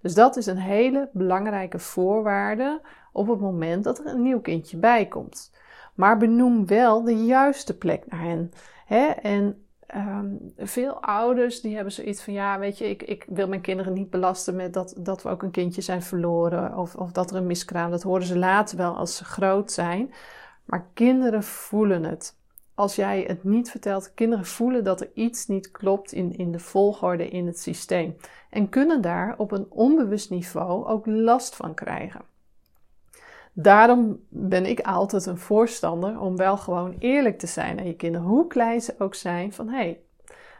Dus 0.00 0.14
dat 0.14 0.36
is 0.36 0.46
een 0.46 0.58
hele 0.58 1.08
belangrijke 1.12 1.78
voorwaarde 1.78 2.80
op 3.12 3.28
het 3.28 3.40
moment 3.40 3.84
dat 3.84 3.98
er 3.98 4.06
een 4.06 4.22
nieuw 4.22 4.40
kindje 4.40 4.76
bij 4.76 5.06
komt. 5.06 5.52
Maar 5.94 6.16
benoem 6.16 6.66
wel 6.66 7.02
de 7.02 7.24
juiste 7.24 7.76
plek 7.76 8.04
naar 8.08 8.20
hen. 8.20 8.52
En 9.22 9.64
um, 9.96 10.52
veel 10.56 11.02
ouders 11.02 11.60
die 11.60 11.74
hebben 11.74 11.92
zoiets 11.92 12.22
van: 12.22 12.32
ja, 12.32 12.58
weet 12.58 12.78
je, 12.78 12.88
ik, 12.88 13.02
ik 13.02 13.26
wil 13.28 13.48
mijn 13.48 13.60
kinderen 13.60 13.92
niet 13.92 14.10
belasten 14.10 14.56
met 14.56 14.72
dat, 14.72 14.94
dat 14.98 15.22
we 15.22 15.28
ook 15.28 15.42
een 15.42 15.50
kindje 15.50 15.82
zijn 15.82 16.02
verloren 16.02 16.76
of, 16.76 16.94
of 16.94 17.12
dat 17.12 17.30
er 17.30 17.36
een 17.36 17.46
miskraam. 17.46 17.90
Dat 17.90 18.02
horen 18.02 18.26
ze 18.26 18.38
later 18.38 18.76
wel 18.76 18.96
als 18.96 19.16
ze 19.16 19.24
groot 19.24 19.72
zijn. 19.72 20.12
Maar 20.64 20.86
kinderen 20.94 21.42
voelen 21.42 22.04
het. 22.04 22.38
Als 22.74 22.96
jij 22.96 23.24
het 23.26 23.44
niet 23.44 23.70
vertelt, 23.70 24.14
kinderen 24.14 24.46
voelen 24.46 24.84
dat 24.84 25.00
er 25.00 25.10
iets 25.14 25.46
niet 25.46 25.70
klopt 25.70 26.12
in, 26.12 26.36
in 26.36 26.52
de 26.52 26.58
volgorde 26.58 27.28
in 27.28 27.46
het 27.46 27.58
systeem. 27.58 28.16
En 28.50 28.68
kunnen 28.68 29.02
daar 29.02 29.34
op 29.38 29.52
een 29.52 29.66
onbewust 29.68 30.30
niveau 30.30 30.86
ook 30.86 31.06
last 31.06 31.56
van 31.56 31.74
krijgen. 31.74 32.29
Daarom 33.62 34.20
ben 34.28 34.66
ik 34.66 34.80
altijd 34.80 35.26
een 35.26 35.38
voorstander 35.38 36.20
om 36.20 36.36
wel 36.36 36.56
gewoon 36.56 36.94
eerlijk 36.98 37.38
te 37.38 37.46
zijn 37.46 37.78
aan 37.78 37.86
je 37.86 37.96
kinderen, 37.96 38.26
hoe 38.26 38.46
klein 38.46 38.80
ze 38.80 38.94
ook 38.98 39.14
zijn, 39.14 39.52
van 39.52 39.68
hé, 39.68 39.76
hey, 39.76 40.00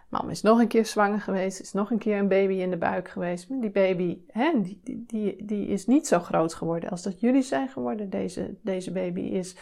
mama 0.09 0.30
is 0.30 0.42
nog 0.42 0.59
een 0.59 0.69
keer 0.69 0.87
zwanger 0.87 1.21
geweest, 1.21 1.61
is 1.61 1.73
nog 1.73 1.90
een 1.90 1.99
keer 1.99 2.19
een 2.19 2.28
baby 2.28 2.52
in 2.52 2.71
de 2.71 2.76
buik 2.76 3.09
geweest, 3.09 3.49
maar 3.49 3.61
die 3.61 3.71
baby, 3.71 4.19
hè, 4.30 4.52
die, 4.62 5.04
die, 5.07 5.45
die 5.45 5.66
is 5.66 5.87
niet 5.87 6.07
zo 6.07 6.19
groot 6.19 6.54
geworden 6.54 6.90
als 6.90 7.02
dat 7.02 7.21
jullie 7.21 7.42
zijn 7.42 7.69
geworden. 7.69 8.11
Deze, 8.11 8.54
deze 8.62 8.92
baby 8.92 9.21
is, 9.21 9.57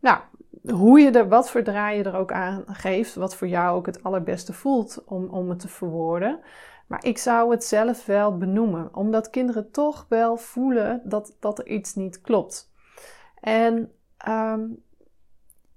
nou, 0.00 0.18
hoe 0.70 1.00
je 1.00 1.10
er, 1.10 1.28
wat 1.28 1.50
voor 1.50 1.62
draai 1.62 1.96
je 1.96 2.04
er 2.04 2.16
ook 2.16 2.32
aan 2.32 2.64
geeft, 2.66 3.14
wat 3.14 3.34
voor 3.34 3.48
jou 3.48 3.76
ook 3.76 3.86
het 3.86 4.02
allerbeste 4.02 4.52
voelt 4.52 5.02
om, 5.04 5.24
om 5.24 5.48
het 5.48 5.58
te 5.58 5.68
verwoorden. 5.68 6.40
Maar 6.86 7.04
ik 7.04 7.18
zou 7.18 7.50
het 7.50 7.64
zelf 7.64 8.06
wel 8.06 8.38
benoemen, 8.38 8.94
omdat 8.94 9.30
kinderen 9.30 9.70
toch 9.70 10.06
wel 10.08 10.36
voelen 10.36 11.02
dat, 11.04 11.36
dat 11.40 11.58
er 11.58 11.66
iets 11.66 11.94
niet 11.94 12.20
klopt. 12.20 12.71
En 13.42 13.92
um, 14.28 14.82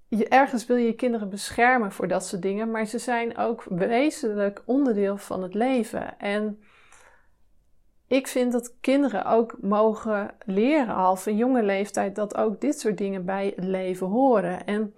je, 0.07 0.27
ergens 0.27 0.65
wil 0.65 0.75
je 0.75 0.85
je 0.85 0.95
kinderen 0.95 1.29
beschermen 1.29 1.91
voor 1.91 2.07
dat 2.07 2.25
soort 2.25 2.41
dingen, 2.41 2.71
maar 2.71 2.85
ze 2.85 2.99
zijn 2.99 3.37
ook 3.37 3.63
wezenlijk 3.69 4.61
onderdeel 4.65 5.17
van 5.17 5.43
het 5.43 5.53
leven. 5.53 6.19
En 6.19 6.59
ik 8.07 8.27
vind 8.27 8.51
dat 8.51 8.75
kinderen 8.81 9.25
ook 9.25 9.57
mogen 9.61 10.35
leren 10.45 10.95
al 10.95 11.17
jonge 11.29 11.63
leeftijd 11.63 12.15
dat 12.15 12.35
ook 12.37 12.61
dit 12.61 12.79
soort 12.79 12.97
dingen 12.97 13.25
bij 13.25 13.53
het 13.55 13.65
leven 13.65 14.07
horen. 14.07 14.65
En 14.65 14.93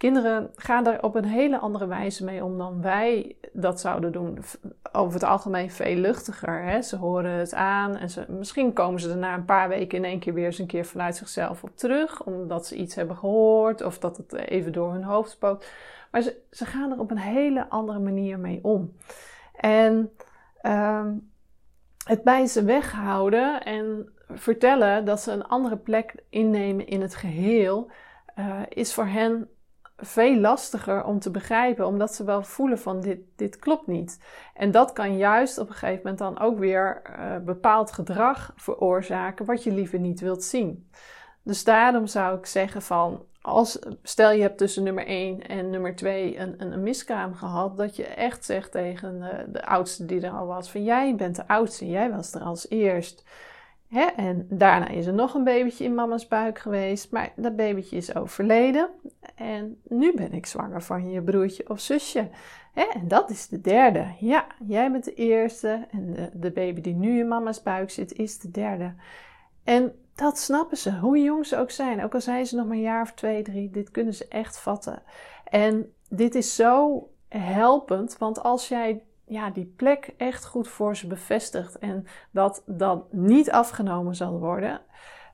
Kinderen 0.00 0.50
gaan 0.54 0.84
daar 0.84 1.02
op 1.02 1.14
een 1.14 1.24
hele 1.24 1.58
andere 1.58 1.86
wijze 1.86 2.24
mee 2.24 2.44
om 2.44 2.58
dan 2.58 2.82
wij 2.82 3.36
dat 3.52 3.80
zouden 3.80 4.12
doen. 4.12 4.38
Over 4.92 5.14
het 5.14 5.22
algemeen 5.22 5.70
veel 5.70 5.96
luchtiger. 5.96 6.62
Hè? 6.62 6.82
Ze 6.82 6.96
horen 6.96 7.30
het 7.30 7.54
aan 7.54 7.96
en 7.96 8.10
ze, 8.10 8.24
misschien 8.28 8.72
komen 8.72 9.00
ze 9.00 9.10
er 9.10 9.16
na 9.16 9.34
een 9.34 9.44
paar 9.44 9.68
weken 9.68 9.98
in 9.98 10.04
één 10.04 10.18
keer 10.18 10.34
weer 10.34 10.44
eens 10.44 10.58
een 10.58 10.66
keer 10.66 10.84
vanuit 10.84 11.16
zichzelf 11.16 11.62
op 11.62 11.76
terug. 11.76 12.22
Omdat 12.22 12.66
ze 12.66 12.76
iets 12.76 12.94
hebben 12.94 13.16
gehoord 13.16 13.82
of 13.82 13.98
dat 13.98 14.16
het 14.16 14.32
even 14.32 14.72
door 14.72 14.92
hun 14.92 15.04
hoofd 15.04 15.30
spookt. 15.30 15.70
Maar 16.10 16.22
ze, 16.22 16.36
ze 16.50 16.64
gaan 16.64 16.90
er 16.90 16.98
op 16.98 17.10
een 17.10 17.18
hele 17.18 17.68
andere 17.68 17.98
manier 17.98 18.38
mee 18.38 18.58
om. 18.62 18.96
En 19.54 20.10
um, 20.62 21.30
het 22.04 22.22
bij 22.22 22.46
ze 22.46 22.64
weghouden 22.64 23.62
en 23.64 24.12
vertellen 24.28 25.04
dat 25.04 25.20
ze 25.20 25.32
een 25.32 25.46
andere 25.46 25.76
plek 25.76 26.14
innemen 26.28 26.86
in 26.86 27.00
het 27.00 27.14
geheel, 27.14 27.90
uh, 28.38 28.60
is 28.68 28.94
voor 28.94 29.06
hen 29.06 29.48
veel 30.00 30.36
lastiger 30.36 31.04
om 31.04 31.18
te 31.18 31.30
begrijpen, 31.30 31.86
omdat 31.86 32.14
ze 32.14 32.24
wel 32.24 32.42
voelen 32.42 32.78
van 32.78 33.00
dit, 33.00 33.18
dit 33.36 33.56
klopt 33.56 33.86
niet. 33.86 34.20
En 34.54 34.70
dat 34.70 34.92
kan 34.92 35.16
juist 35.16 35.58
op 35.58 35.68
een 35.68 35.74
gegeven 35.74 36.00
moment 36.02 36.18
dan 36.18 36.40
ook 36.40 36.58
weer 36.58 37.02
uh, 37.18 37.36
bepaald 37.44 37.92
gedrag 37.92 38.52
veroorzaken 38.56 39.44
wat 39.44 39.62
je 39.62 39.72
liever 39.72 39.98
niet 39.98 40.20
wilt 40.20 40.44
zien. 40.44 40.90
Dus 41.42 41.64
daarom 41.64 42.06
zou 42.06 42.38
ik 42.38 42.46
zeggen 42.46 42.82
van, 42.82 43.24
als, 43.42 43.78
stel 44.02 44.30
je 44.30 44.42
hebt 44.42 44.58
tussen 44.58 44.82
nummer 44.82 45.06
1 45.06 45.46
en 45.46 45.70
nummer 45.70 45.96
2 45.96 46.38
een, 46.38 46.54
een, 46.58 46.82
miskraam 46.82 47.34
gehad, 47.34 47.76
dat 47.76 47.96
je 47.96 48.06
echt 48.06 48.44
zegt 48.44 48.72
tegen 48.72 49.20
de, 49.20 49.50
de 49.52 49.66
oudste 49.66 50.06
die 50.06 50.20
er 50.20 50.32
al 50.32 50.46
was, 50.46 50.70
van 50.70 50.84
jij 50.84 51.14
bent 51.14 51.36
de 51.36 51.48
oudste, 51.48 51.88
jij 51.88 52.10
was 52.10 52.34
er 52.34 52.40
als 52.40 52.68
eerst. 52.68 53.24
En 54.16 54.46
daarna 54.48 54.88
is 54.88 55.06
er 55.06 55.12
nog 55.12 55.34
een 55.34 55.44
babytje 55.44 55.84
in 55.84 55.94
mama's 55.94 56.28
buik 56.28 56.58
geweest, 56.58 57.10
maar 57.10 57.32
dat 57.36 57.56
babytje 57.56 57.96
is 57.96 58.14
overleden. 58.14 58.88
En 59.34 59.80
nu 59.88 60.14
ben 60.14 60.32
ik 60.32 60.46
zwanger 60.46 60.82
van 60.82 61.10
je 61.10 61.22
broertje 61.22 61.68
of 61.68 61.80
zusje. 61.80 62.28
En 62.74 63.08
dat 63.08 63.30
is 63.30 63.48
de 63.48 63.60
derde. 63.60 64.06
Ja, 64.18 64.46
jij 64.66 64.90
bent 64.90 65.04
de 65.04 65.14
eerste. 65.14 65.86
En 65.90 66.12
de, 66.12 66.30
de 66.32 66.50
baby 66.50 66.80
die 66.80 66.94
nu 66.94 67.18
in 67.18 67.28
mama's 67.28 67.62
buik 67.62 67.90
zit, 67.90 68.12
is 68.12 68.38
de 68.38 68.50
derde. 68.50 68.94
En 69.64 69.92
dat 70.14 70.38
snappen 70.38 70.76
ze, 70.76 70.92
hoe 70.92 71.22
jong 71.22 71.46
ze 71.46 71.56
ook 71.56 71.70
zijn. 71.70 72.04
Ook 72.04 72.14
al 72.14 72.20
zijn 72.20 72.46
ze 72.46 72.56
nog 72.56 72.66
maar 72.66 72.76
een 72.76 72.82
jaar 72.82 73.02
of 73.02 73.12
twee, 73.12 73.42
drie, 73.42 73.70
dit 73.70 73.90
kunnen 73.90 74.14
ze 74.14 74.28
echt 74.28 74.58
vatten. 74.58 75.02
En 75.44 75.92
dit 76.08 76.34
is 76.34 76.54
zo 76.54 77.08
helpend, 77.28 78.18
want 78.18 78.42
als 78.42 78.68
jij 78.68 79.02
ja, 79.30 79.50
die 79.50 79.72
plek 79.76 80.10
echt 80.16 80.46
goed 80.46 80.68
voor 80.68 80.96
ze 80.96 81.06
bevestigt 81.06 81.78
en 81.78 82.06
dat 82.30 82.62
dan 82.66 83.04
niet 83.10 83.50
afgenomen 83.50 84.14
zal 84.14 84.38
worden, 84.38 84.80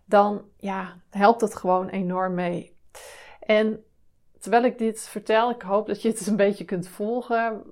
dan 0.05 0.43
ja, 0.57 0.97
helpt 1.11 1.41
dat 1.41 1.57
gewoon 1.57 1.89
enorm 1.89 2.35
mee. 2.35 2.77
En 3.41 3.85
terwijl 4.39 4.65
ik 4.65 4.79
dit 4.79 5.01
vertel, 5.01 5.51
ik 5.51 5.63
hoop 5.63 5.87
dat 5.87 6.03
je 6.03 6.09
het 6.09 6.27
een 6.27 6.37
beetje 6.37 6.65
kunt 6.65 6.89
volgen. 6.89 7.63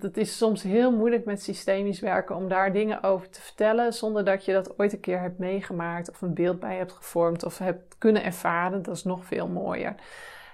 Het 0.00 0.16
is 0.16 0.36
soms 0.36 0.62
heel 0.62 0.92
moeilijk 0.92 1.24
met 1.24 1.42
systemisch 1.42 2.00
werken 2.00 2.36
om 2.36 2.48
daar 2.48 2.72
dingen 2.72 3.02
over 3.02 3.30
te 3.30 3.40
vertellen 3.40 3.92
zonder 3.92 4.24
dat 4.24 4.44
je 4.44 4.52
dat 4.52 4.78
ooit 4.78 4.92
een 4.92 5.00
keer 5.00 5.20
hebt 5.20 5.38
meegemaakt 5.38 6.10
of 6.10 6.22
een 6.22 6.34
beeld 6.34 6.60
bij 6.60 6.76
hebt 6.76 6.92
gevormd 6.92 7.44
of 7.44 7.58
hebt 7.58 7.98
kunnen 7.98 8.24
ervaren. 8.24 8.82
Dat 8.82 8.96
is 8.96 9.04
nog 9.04 9.24
veel 9.24 9.48
mooier. 9.48 9.94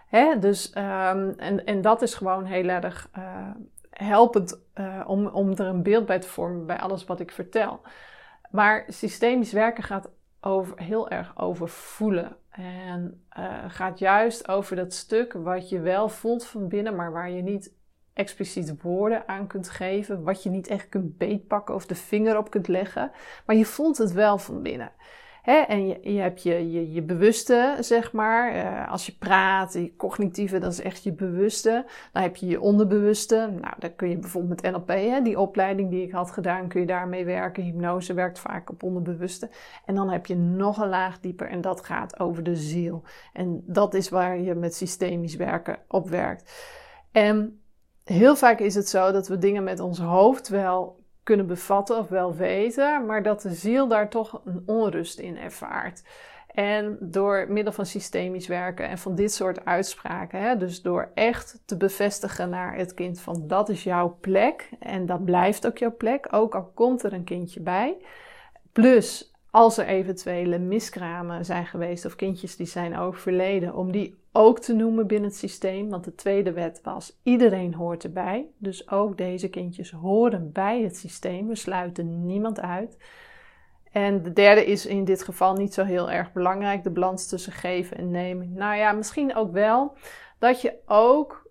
Hè? 0.07 0.38
Dus, 0.38 0.73
um, 0.76 1.35
en, 1.37 1.64
en 1.64 1.81
dat 1.81 2.02
is 2.02 2.14
gewoon 2.14 2.45
heel 2.45 2.69
erg 2.69 3.09
uh, 3.19 3.50
helpend 3.95 4.61
uh, 4.75 5.05
om, 5.07 5.27
om 5.27 5.51
er 5.51 5.67
een 5.67 5.83
beeld 5.83 6.07
bij 6.07 6.19
te 6.19 6.29
vormen 6.29 6.67
bij 6.67 6.79
alles 6.79 7.05
wat 7.05 7.21
ik 7.21 7.31
vertel. 7.31 7.81
Maar 8.51 8.85
systemisch 8.89 9.53
werken 9.53 9.83
gaat 9.83 10.11
over, 10.41 10.83
heel 10.83 11.11
erg 11.11 11.39
over 11.39 11.69
voelen. 11.69 12.37
En 12.51 13.25
uh, 13.39 13.65
gaat 13.69 13.99
juist 13.99 14.49
over 14.49 14.77
dat 14.77 14.93
stuk 14.93 15.33
wat 15.33 15.69
je 15.69 15.81
wel 15.81 16.09
voelt 16.09 16.47
van 16.47 16.69
binnen, 16.69 16.97
maar 16.97 17.13
waar 17.13 17.31
je 17.31 17.43
niet 17.43 17.73
expliciet 18.13 18.83
woorden 18.83 19.29
aan 19.29 19.47
kunt 19.47 19.69
geven. 19.69 20.23
Wat 20.23 20.43
je 20.43 20.51
niet 20.51 20.67
echt 20.67 20.89
kunt 20.89 21.19
beetpakken 21.19 21.75
of 21.75 21.87
de 21.87 21.95
vinger 21.95 22.39
op 22.39 22.51
kunt 22.51 22.69
leggen. 22.69 23.11
Maar 23.47 23.57
je 23.57 23.65
voelt 23.65 23.99
het 23.99 24.13
wel 24.13 24.39
van 24.39 24.63
binnen. 24.63 24.93
Hè? 25.45 25.57
En 25.57 25.87
je, 25.87 25.99
je 26.03 26.21
hebt 26.21 26.43
je, 26.43 26.93
je, 26.93 27.03
bewuste, 27.03 27.77
zeg 27.81 28.13
maar. 28.13 28.55
Uh, 28.55 28.91
als 28.91 29.07
je 29.07 29.13
praat, 29.19 29.73
je 29.73 29.97
cognitieve, 29.97 30.59
dat 30.59 30.73
is 30.73 30.81
echt 30.81 31.03
je 31.03 31.13
bewuste. 31.13 31.85
Dan 32.13 32.23
heb 32.23 32.37
je 32.37 32.47
je 32.47 32.61
onderbewuste. 32.61 33.37
Nou, 33.37 33.75
dan 33.79 33.95
kun 33.97 34.09
je 34.09 34.19
bijvoorbeeld 34.19 34.63
met 34.63 34.73
NLP, 34.73 34.89
hè, 34.89 35.23
die 35.23 35.41
opleiding 35.41 35.91
die 35.91 36.03
ik 36.03 36.13
had 36.13 36.31
gedaan, 36.31 36.69
kun 36.69 36.81
je 36.81 36.87
daarmee 36.87 37.25
werken. 37.25 37.63
Hypnose 37.63 38.15
werkt 38.15 38.39
vaak 38.39 38.71
op 38.71 38.83
onderbewuste. 38.83 39.51
En 39.85 39.95
dan 39.95 40.11
heb 40.11 40.27
je 40.27 40.37
nog 40.37 40.79
een 40.79 40.89
laag 40.89 41.21
dieper 41.21 41.49
en 41.49 41.61
dat 41.61 41.85
gaat 41.85 42.21
over 42.21 42.43
de 42.43 42.57
ziel. 42.57 43.03
En 43.33 43.63
dat 43.67 43.95
is 43.95 44.09
waar 44.09 44.39
je 44.39 44.55
met 44.55 44.75
systemisch 44.75 45.37
werken 45.37 45.79
op 45.89 46.09
werkt. 46.09 46.53
En 47.13 47.61
heel 48.05 48.37
vaak 48.37 48.59
is 48.59 48.75
het 48.75 48.89
zo 48.89 49.13
dat 49.13 49.29
we 49.29 49.39
dingen 49.39 49.65
met 49.65 49.81
ons 49.81 49.99
hoofd 49.99 50.49
wel 50.49 51.03
kunnen 51.25 51.47
bevatten 51.47 51.99
of 51.99 52.09
wel 52.09 52.35
weten, 52.35 53.07
maar 53.07 53.23
dat 53.23 53.43
de 53.43 53.54
ziel 53.54 53.88
daar 53.88 54.09
toch 54.09 54.40
een 54.45 54.62
onrust 54.66 55.19
in 55.19 55.38
ervaart. 55.38 56.02
En 56.54 56.97
door 57.00 57.47
middel 57.49 57.73
van 57.73 57.87
systemisch 57.87 58.47
werken 58.47 58.88
en 58.88 58.99
van 58.99 59.14
dit 59.14 59.33
soort 59.33 59.64
uitspraken, 59.64 60.40
hè, 60.40 60.57
dus 60.57 60.83
door 60.83 61.11
echt 61.14 61.62
te 61.64 61.76
bevestigen 61.76 62.50
naar 62.50 62.76
het 62.76 62.95
kind 62.95 63.21
van 63.21 63.45
dat 63.47 63.69
is 63.69 63.83
jouw 63.83 64.16
plek 64.21 64.69
en 64.78 65.07
dat 65.07 65.25
blijft 65.25 65.66
ook 65.66 65.78
jouw 65.78 65.97
plek, 65.97 66.26
ook 66.31 66.54
al 66.54 66.71
komt 66.75 67.02
er 67.02 67.12
een 67.12 67.25
kindje 67.25 67.61
bij. 67.61 67.97
Plus 68.73 69.34
als 69.54 69.78
er 69.78 69.87
eventuele 69.87 70.58
miskramen 70.58 71.44
zijn 71.44 71.66
geweest 71.66 72.04
of 72.04 72.16
kindjes 72.16 72.56
die 72.56 72.66
zijn 72.66 72.99
overleden, 72.99 73.75
om 73.75 73.92
die 73.92 74.18
ook 74.32 74.58
te 74.58 74.75
noemen 74.75 75.06
binnen 75.06 75.28
het 75.28 75.38
systeem. 75.38 75.90
Want 75.90 76.04
de 76.04 76.14
tweede 76.14 76.52
wet 76.52 76.80
was: 76.82 77.18
iedereen 77.23 77.75
hoort 77.75 78.04
erbij. 78.04 78.46
Dus 78.58 78.90
ook 78.90 79.18
deze 79.18 79.49
kindjes 79.49 79.90
horen 79.90 80.52
bij 80.52 80.82
het 80.82 80.96
systeem. 80.96 81.49
We 81.49 81.54
sluiten 81.54 82.26
niemand 82.26 82.61
uit. 82.61 82.96
En 83.92 84.23
de 84.23 84.32
derde 84.32 84.64
is 84.64 84.87
in 84.87 85.04
dit 85.04 85.23
geval 85.23 85.54
niet 85.54 85.75
zo 85.75 85.84
heel 85.84 86.11
erg 86.11 86.32
belangrijk: 86.32 86.82
de 86.82 86.90
balans 86.90 87.28
tussen 87.28 87.52
geven 87.52 87.96
en 87.96 88.11
nemen. 88.11 88.52
Nou 88.52 88.76
ja, 88.76 88.92
misschien 88.92 89.34
ook 89.34 89.52
wel 89.52 89.96
dat 90.38 90.61
je 90.61 90.75
ook 90.87 91.44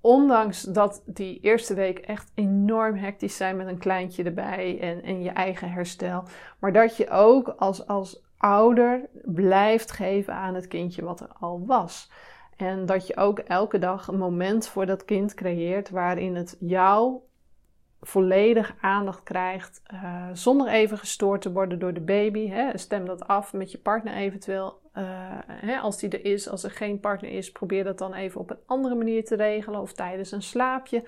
ondanks 0.00 0.62
dat 0.62 1.02
die 1.06 1.40
eerste 1.40 1.74
week 1.74 1.98
echt 1.98 2.32
enorm 2.34 2.96
hectisch 2.96 3.36
zijn 3.36 3.56
met 3.56 3.66
een 3.66 3.78
kleintje 3.78 4.22
erbij 4.22 4.80
en, 4.80 5.02
en 5.02 5.22
je 5.22 5.30
eigen 5.30 5.70
herstel, 5.70 6.24
maar 6.58 6.72
dat 6.72 6.96
je 6.96 7.10
ook 7.10 7.48
als, 7.48 7.86
als 7.86 8.22
ouder 8.36 9.08
blijft 9.24 9.90
geven 9.90 10.34
aan 10.34 10.54
het 10.54 10.68
kindje 10.68 11.04
wat 11.04 11.20
er 11.20 11.32
al 11.40 11.66
was. 11.66 12.10
En 12.56 12.86
dat 12.86 13.06
je 13.06 13.16
ook 13.16 13.38
elke 13.38 13.78
dag 13.78 14.08
een 14.08 14.18
moment 14.18 14.68
voor 14.68 14.86
dat 14.86 15.04
kind 15.04 15.34
creëert 15.34 15.90
waarin 15.90 16.34
het 16.34 16.56
jou 16.60 17.20
volledig 18.00 18.74
aandacht 18.80 19.22
krijgt, 19.22 19.82
uh, 19.92 20.28
zonder 20.32 20.68
even 20.68 20.98
gestoord 20.98 21.42
te 21.42 21.52
worden 21.52 21.78
door 21.78 21.92
de 21.92 22.00
baby. 22.00 22.48
Hè. 22.48 22.78
Stem 22.78 23.06
dat 23.06 23.26
af 23.26 23.52
met 23.52 23.70
je 23.70 23.78
partner 23.78 24.14
eventueel. 24.14 24.79
Uh, 24.94 25.04
hè, 25.46 25.78
als 25.78 25.98
die 25.98 26.10
er 26.10 26.24
is, 26.24 26.48
als 26.48 26.64
er 26.64 26.70
geen 26.70 27.00
partner 27.00 27.30
is, 27.30 27.52
probeer 27.52 27.84
dat 27.84 27.98
dan 27.98 28.14
even 28.14 28.40
op 28.40 28.50
een 28.50 28.58
andere 28.66 28.94
manier 28.94 29.24
te 29.24 29.36
regelen 29.36 29.80
of 29.80 29.92
tijdens 29.92 30.32
een 30.32 30.42
slaapje. 30.42 31.04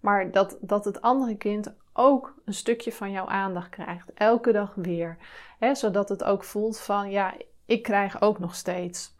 Maar 0.00 0.30
dat, 0.30 0.58
dat 0.60 0.84
het 0.84 1.00
andere 1.00 1.36
kind 1.36 1.74
ook 1.92 2.34
een 2.44 2.54
stukje 2.54 2.92
van 2.92 3.10
jouw 3.10 3.26
aandacht 3.26 3.68
krijgt, 3.68 4.12
elke 4.14 4.52
dag 4.52 4.74
weer. 4.74 5.16
Hè, 5.58 5.74
zodat 5.74 6.08
het 6.08 6.24
ook 6.24 6.44
voelt 6.44 6.80
van 6.80 7.10
ja, 7.10 7.34
ik 7.66 7.82
krijg 7.82 8.22
ook 8.22 8.38
nog 8.38 8.54
steeds. 8.54 9.18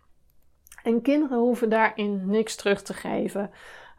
En 0.82 1.02
kinderen 1.02 1.38
hoeven 1.38 1.68
daarin 1.68 2.26
niks 2.26 2.56
terug 2.56 2.82
te 2.82 2.94
geven. 2.94 3.50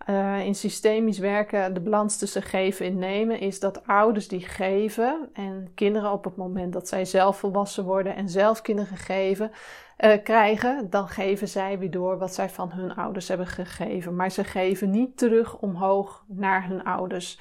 Uh, 0.09 0.45
in 0.45 0.55
systemisch 0.55 1.19
werken, 1.19 1.73
de 1.73 1.79
balans 1.79 2.17
tussen 2.17 2.41
geven 2.41 2.85
en 2.85 2.97
nemen, 2.97 3.39
is 3.39 3.59
dat 3.59 3.87
ouders 3.87 4.27
die 4.27 4.39
geven 4.39 5.29
en 5.33 5.71
kinderen 5.75 6.11
op 6.11 6.23
het 6.23 6.35
moment 6.35 6.73
dat 6.73 6.87
zij 6.87 7.05
zelf 7.05 7.37
volwassen 7.37 7.83
worden 7.83 8.15
en 8.15 8.29
zelf 8.29 8.61
kinderen 8.61 8.97
geven, 8.97 9.51
uh, 9.99 10.13
krijgen, 10.23 10.89
dan 10.89 11.07
geven 11.07 11.47
zij 11.47 11.79
weer 11.79 11.91
door 11.91 12.17
wat 12.17 12.33
zij 12.33 12.49
van 12.49 12.71
hun 12.71 12.95
ouders 12.95 13.27
hebben 13.27 13.47
gegeven. 13.47 14.15
Maar 14.15 14.31
ze 14.31 14.43
geven 14.43 14.89
niet 14.89 15.17
terug 15.17 15.57
omhoog 15.57 16.23
naar 16.27 16.67
hun 16.67 16.83
ouders. 16.83 17.39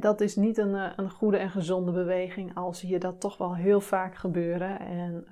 Dat 0.00 0.20
is 0.20 0.36
niet 0.36 0.58
een, 0.58 0.74
eh, 0.74 0.90
een 0.96 1.10
goede 1.10 1.36
en 1.36 1.50
gezonde 1.50 1.92
beweging, 1.92 2.54
al 2.54 2.74
zie 2.74 2.88
je 2.88 2.98
dat 2.98 3.20
toch 3.20 3.36
wel 3.36 3.54
heel 3.54 3.80
vaak 3.80 4.14
gebeuren. 4.14 4.80
En 4.80 5.26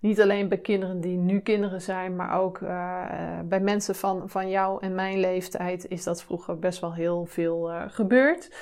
niet 0.00 0.20
alleen 0.20 0.48
bij 0.48 0.58
kinderen 0.58 1.00
die 1.00 1.16
nu 1.16 1.40
kinderen 1.40 1.80
zijn, 1.80 2.16
maar 2.16 2.40
ook 2.40 2.60
uh, 2.60 3.38
bij 3.44 3.60
mensen 3.60 3.94
van, 3.94 4.28
van 4.28 4.50
jou 4.50 4.82
en 4.82 4.94
mijn 4.94 5.18
leeftijd 5.18 5.88
is 5.88 6.04
dat 6.04 6.22
vroeger 6.22 6.58
best 6.58 6.80
wel 6.80 6.94
heel 6.94 7.26
veel 7.26 7.70
uh, 7.70 7.82
gebeurd. 7.86 8.54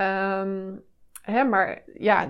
Um, 0.00 0.82
hè, 1.22 1.44
maar 1.44 1.82
ja, 1.94 2.28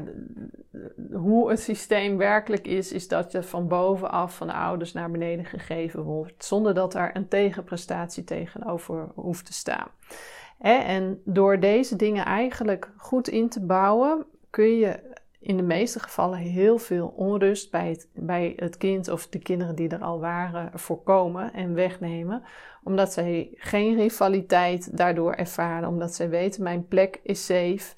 hoe 1.12 1.50
het 1.50 1.60
systeem 1.60 2.16
werkelijk 2.16 2.66
is, 2.66 2.92
is 2.92 3.08
dat 3.08 3.32
je 3.32 3.42
van 3.42 3.68
bovenaf 3.68 4.36
van 4.36 4.46
de 4.46 4.52
ouders 4.52 4.92
naar 4.92 5.10
beneden 5.10 5.44
gegeven 5.44 6.02
wordt, 6.02 6.44
zonder 6.44 6.74
dat 6.74 6.92
daar 6.92 7.16
een 7.16 7.28
tegenprestatie 7.28 8.24
tegenover 8.24 9.08
hoeft 9.14 9.46
te 9.46 9.52
staan. 9.52 9.88
En 10.58 11.22
door 11.24 11.60
deze 11.60 11.96
dingen 11.96 12.24
eigenlijk 12.24 12.90
goed 12.96 13.28
in 13.28 13.48
te 13.48 13.60
bouwen, 13.60 14.26
kun 14.50 14.78
je 14.78 15.16
in 15.40 15.56
de 15.56 15.62
meeste 15.62 16.00
gevallen 16.00 16.38
heel 16.38 16.78
veel 16.78 17.12
onrust 17.16 17.70
bij 17.70 17.88
het, 17.88 18.08
bij 18.14 18.52
het 18.56 18.76
kind 18.76 19.08
of 19.08 19.28
de 19.28 19.38
kinderen 19.38 19.74
die 19.74 19.88
er 19.88 20.02
al 20.02 20.20
waren 20.20 20.78
voorkomen 20.78 21.52
en 21.52 21.74
wegnemen. 21.74 22.42
Omdat 22.84 23.12
zij 23.12 23.50
geen 23.54 23.96
rivaliteit 23.96 24.96
daardoor 24.96 25.32
ervaren, 25.32 25.88
omdat 25.88 26.14
zij 26.14 26.28
weten 26.28 26.62
mijn 26.62 26.86
plek 26.86 27.20
is 27.22 27.44
safe. 27.44 27.94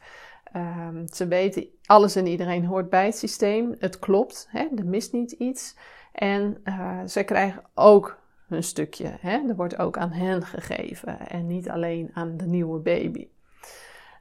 Um, 0.56 1.08
ze 1.08 1.26
weten 1.26 1.66
alles 1.84 2.16
en 2.16 2.26
iedereen 2.26 2.64
hoort 2.64 2.90
bij 2.90 3.04
het 3.04 3.16
systeem. 3.16 3.74
Het 3.78 3.98
klopt, 3.98 4.48
hè, 4.50 4.66
er 4.76 4.86
mist 4.86 5.12
niet 5.12 5.32
iets. 5.32 5.76
En 6.12 6.60
uh, 6.64 7.00
zij 7.04 7.24
krijgen 7.24 7.62
ook 7.74 8.18
hun 8.46 8.62
stukje. 8.62 9.16
Hè? 9.20 9.48
Er 9.48 9.56
wordt 9.56 9.78
ook 9.78 9.96
aan 9.96 10.12
hen 10.12 10.42
gegeven 10.42 11.28
en 11.28 11.46
niet 11.46 11.68
alleen 11.68 12.10
aan 12.12 12.36
de 12.36 12.46
nieuwe 12.46 12.78
baby. 12.78 13.28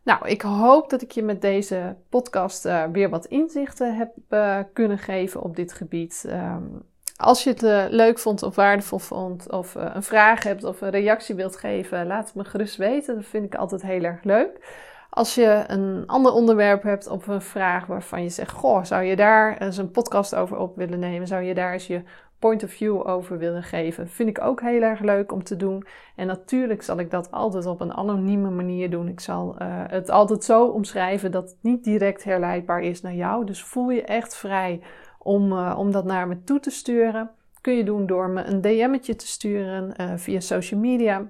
Nou, 0.10 0.28
ik 0.28 0.42
hoop 0.42 0.90
dat 0.90 1.02
ik 1.02 1.12
je 1.12 1.24
met 1.24 1.42
deze 1.42 1.96
podcast 2.10 2.66
uh, 2.66 2.84
weer 2.92 3.10
wat 3.10 3.26
inzichten 3.26 3.96
heb 3.96 4.12
uh, 4.30 4.60
kunnen 4.74 4.98
geven 4.98 5.42
op 5.42 5.56
dit 5.56 5.74
gebied. 5.74 6.26
Um, 6.28 6.82
als 7.16 7.44
je 7.44 7.50
het 7.50 7.64
uh, 7.64 7.86
leuk 7.90 8.20
vond 8.20 8.44
of 8.44 8.56
waardevol 8.56 9.00
vond, 9.00 9.52
of 9.52 9.76
een 9.76 10.04
vraag 10.04 10.44
hebt 10.44 10.64
of 10.64 10.82
een 10.82 10.90
reactie 10.90 11.36
wilt 11.36 11.58
geven, 11.58 12.08
laat 12.08 12.26
het 12.26 12.36
me 12.36 12.44
gerust 12.44 12.76
weten. 12.76 13.16
Dat 13.16 13.26
vind 13.26 13.46
ik 13.46 13.56
altijd 13.56 13.82
heel 13.82 14.04
erg 14.04 14.24
leuk. 14.24 14.78
Als 15.10 15.36
je 15.36 15.64
een 15.68 16.04
ander 16.06 16.32
onderwerp 16.32 16.84
hebt 16.84 17.08
of 17.08 17.28
een 17.28 17.42
vraag 17.42 17.86
waarvan 17.86 18.24
je 18.24 18.30
zegt: 18.30 18.52
Goh, 18.52 18.84
zou 18.84 19.04
je 19.04 19.16
daar 19.16 19.58
eens 19.58 19.78
een 19.78 19.92
podcast 19.92 20.36
over 20.36 20.58
op 20.58 20.76
willen 20.76 21.00
nemen? 21.00 21.28
Zou 21.28 21.44
je 21.44 21.54
daar 21.54 21.74
eens 21.74 21.88
je 21.88 22.04
point 22.40 22.64
of 22.64 22.72
view 22.72 23.08
over 23.08 23.38
willen 23.38 23.64
geven. 23.64 24.10
Vind 24.10 24.30
ik 24.30 24.42
ook 24.42 24.62
heel 24.62 24.82
erg 24.82 25.00
leuk 25.00 25.32
om 25.32 25.44
te 25.44 25.56
doen. 25.56 25.86
En 26.16 26.28
natuurlijk 26.28 26.82
zal 26.82 27.00
ik 27.00 27.12
dat 27.12 27.32
altijd 27.32 27.66
op 27.66 27.82
een 27.82 27.94
anonieme 27.94 28.50
manier 28.50 28.90
doen. 28.90 29.08
Ik 29.08 29.20
zal 29.20 29.56
uh, 29.62 29.84
het 29.88 30.10
altijd 30.10 30.44
zo 30.44 30.66
omschrijven 30.66 31.32
dat 31.32 31.44
het 31.44 31.58
niet 31.62 31.84
direct 31.84 32.24
herleidbaar 32.24 32.82
is 32.82 33.02
naar 33.02 33.14
jou. 33.14 33.46
Dus 33.46 33.64
voel 33.64 33.90
je 33.90 34.04
echt 34.04 34.36
vrij 34.36 34.82
om, 35.18 35.52
uh, 35.52 35.76
om 35.78 35.92
dat 35.92 36.06
naar 36.06 36.28
me 36.28 36.44
toe 36.44 36.60
te 36.60 36.72
sturen. 36.72 37.32
kun 37.62 37.74
je 37.74 37.84
doen 37.84 38.06
door 38.06 38.30
me 38.30 38.44
een 38.44 38.62
DM'tje 38.62 39.16
te 39.16 39.28
sturen 39.28 40.20
via 40.20 40.40
social 40.40 40.80
media. 40.80 41.30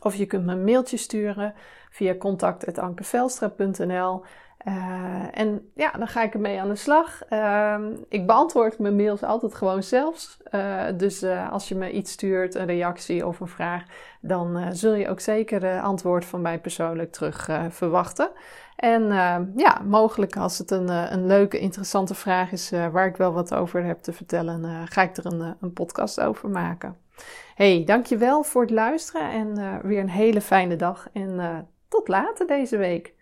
Of 0.00 0.14
je 0.14 0.26
kunt 0.26 0.44
me 0.44 0.52
een 0.52 0.64
mailtje 0.64 0.96
sturen 0.96 1.54
via 1.90 2.14
contact.ankevelstra.nl. 2.14 4.22
Uh, 4.68 5.24
en 5.30 5.70
ja, 5.74 5.90
dan 5.90 6.08
ga 6.08 6.22
ik 6.22 6.34
ermee 6.34 6.60
aan 6.60 6.68
de 6.68 6.76
slag. 6.76 7.20
Uh, 7.30 7.78
ik 8.08 8.26
beantwoord 8.26 8.78
mijn 8.78 8.96
mails 8.96 9.22
altijd 9.22 9.54
gewoon 9.54 9.82
zelfs. 9.82 10.38
Uh, 10.52 10.84
dus 10.96 11.22
uh, 11.22 11.52
als 11.52 11.68
je 11.68 11.74
me 11.74 11.90
iets 11.90 12.12
stuurt, 12.12 12.54
een 12.54 12.66
reactie 12.66 13.26
of 13.26 13.40
een 13.40 13.48
vraag, 13.48 13.82
dan 14.20 14.74
zul 14.76 14.94
je 14.94 15.08
ook 15.08 15.20
zeker 15.20 15.80
antwoord 15.80 16.24
van 16.24 16.40
mij 16.40 16.58
persoonlijk 16.58 17.12
terug 17.12 17.48
verwachten. 17.70 18.30
En 18.76 19.02
ja, 19.56 19.80
mogelijk 19.84 20.36
als 20.36 20.58
het 20.58 20.70
een, 20.70 20.88
een 20.88 21.26
leuke, 21.26 21.58
interessante 21.58 22.14
vraag 22.14 22.52
is 22.52 22.70
waar 22.70 23.06
ik 23.06 23.16
wel 23.16 23.32
wat 23.32 23.54
over 23.54 23.84
heb 23.84 24.02
te 24.02 24.12
vertellen, 24.12 24.86
ga 24.88 25.02
ik 25.02 25.16
er 25.16 25.26
een, 25.26 25.56
een 25.60 25.72
podcast 25.72 26.20
over 26.20 26.48
maken. 26.48 26.96
Hey, 27.54 27.82
dankjewel 27.84 28.42
voor 28.42 28.62
het 28.62 28.70
luisteren 28.70 29.30
en 29.30 29.80
weer 29.82 30.00
een 30.00 30.10
hele 30.10 30.40
fijne 30.40 30.76
dag 30.76 31.08
en 31.12 31.68
tot 31.88 32.08
later 32.08 32.46
deze 32.46 32.76
week. 32.76 33.14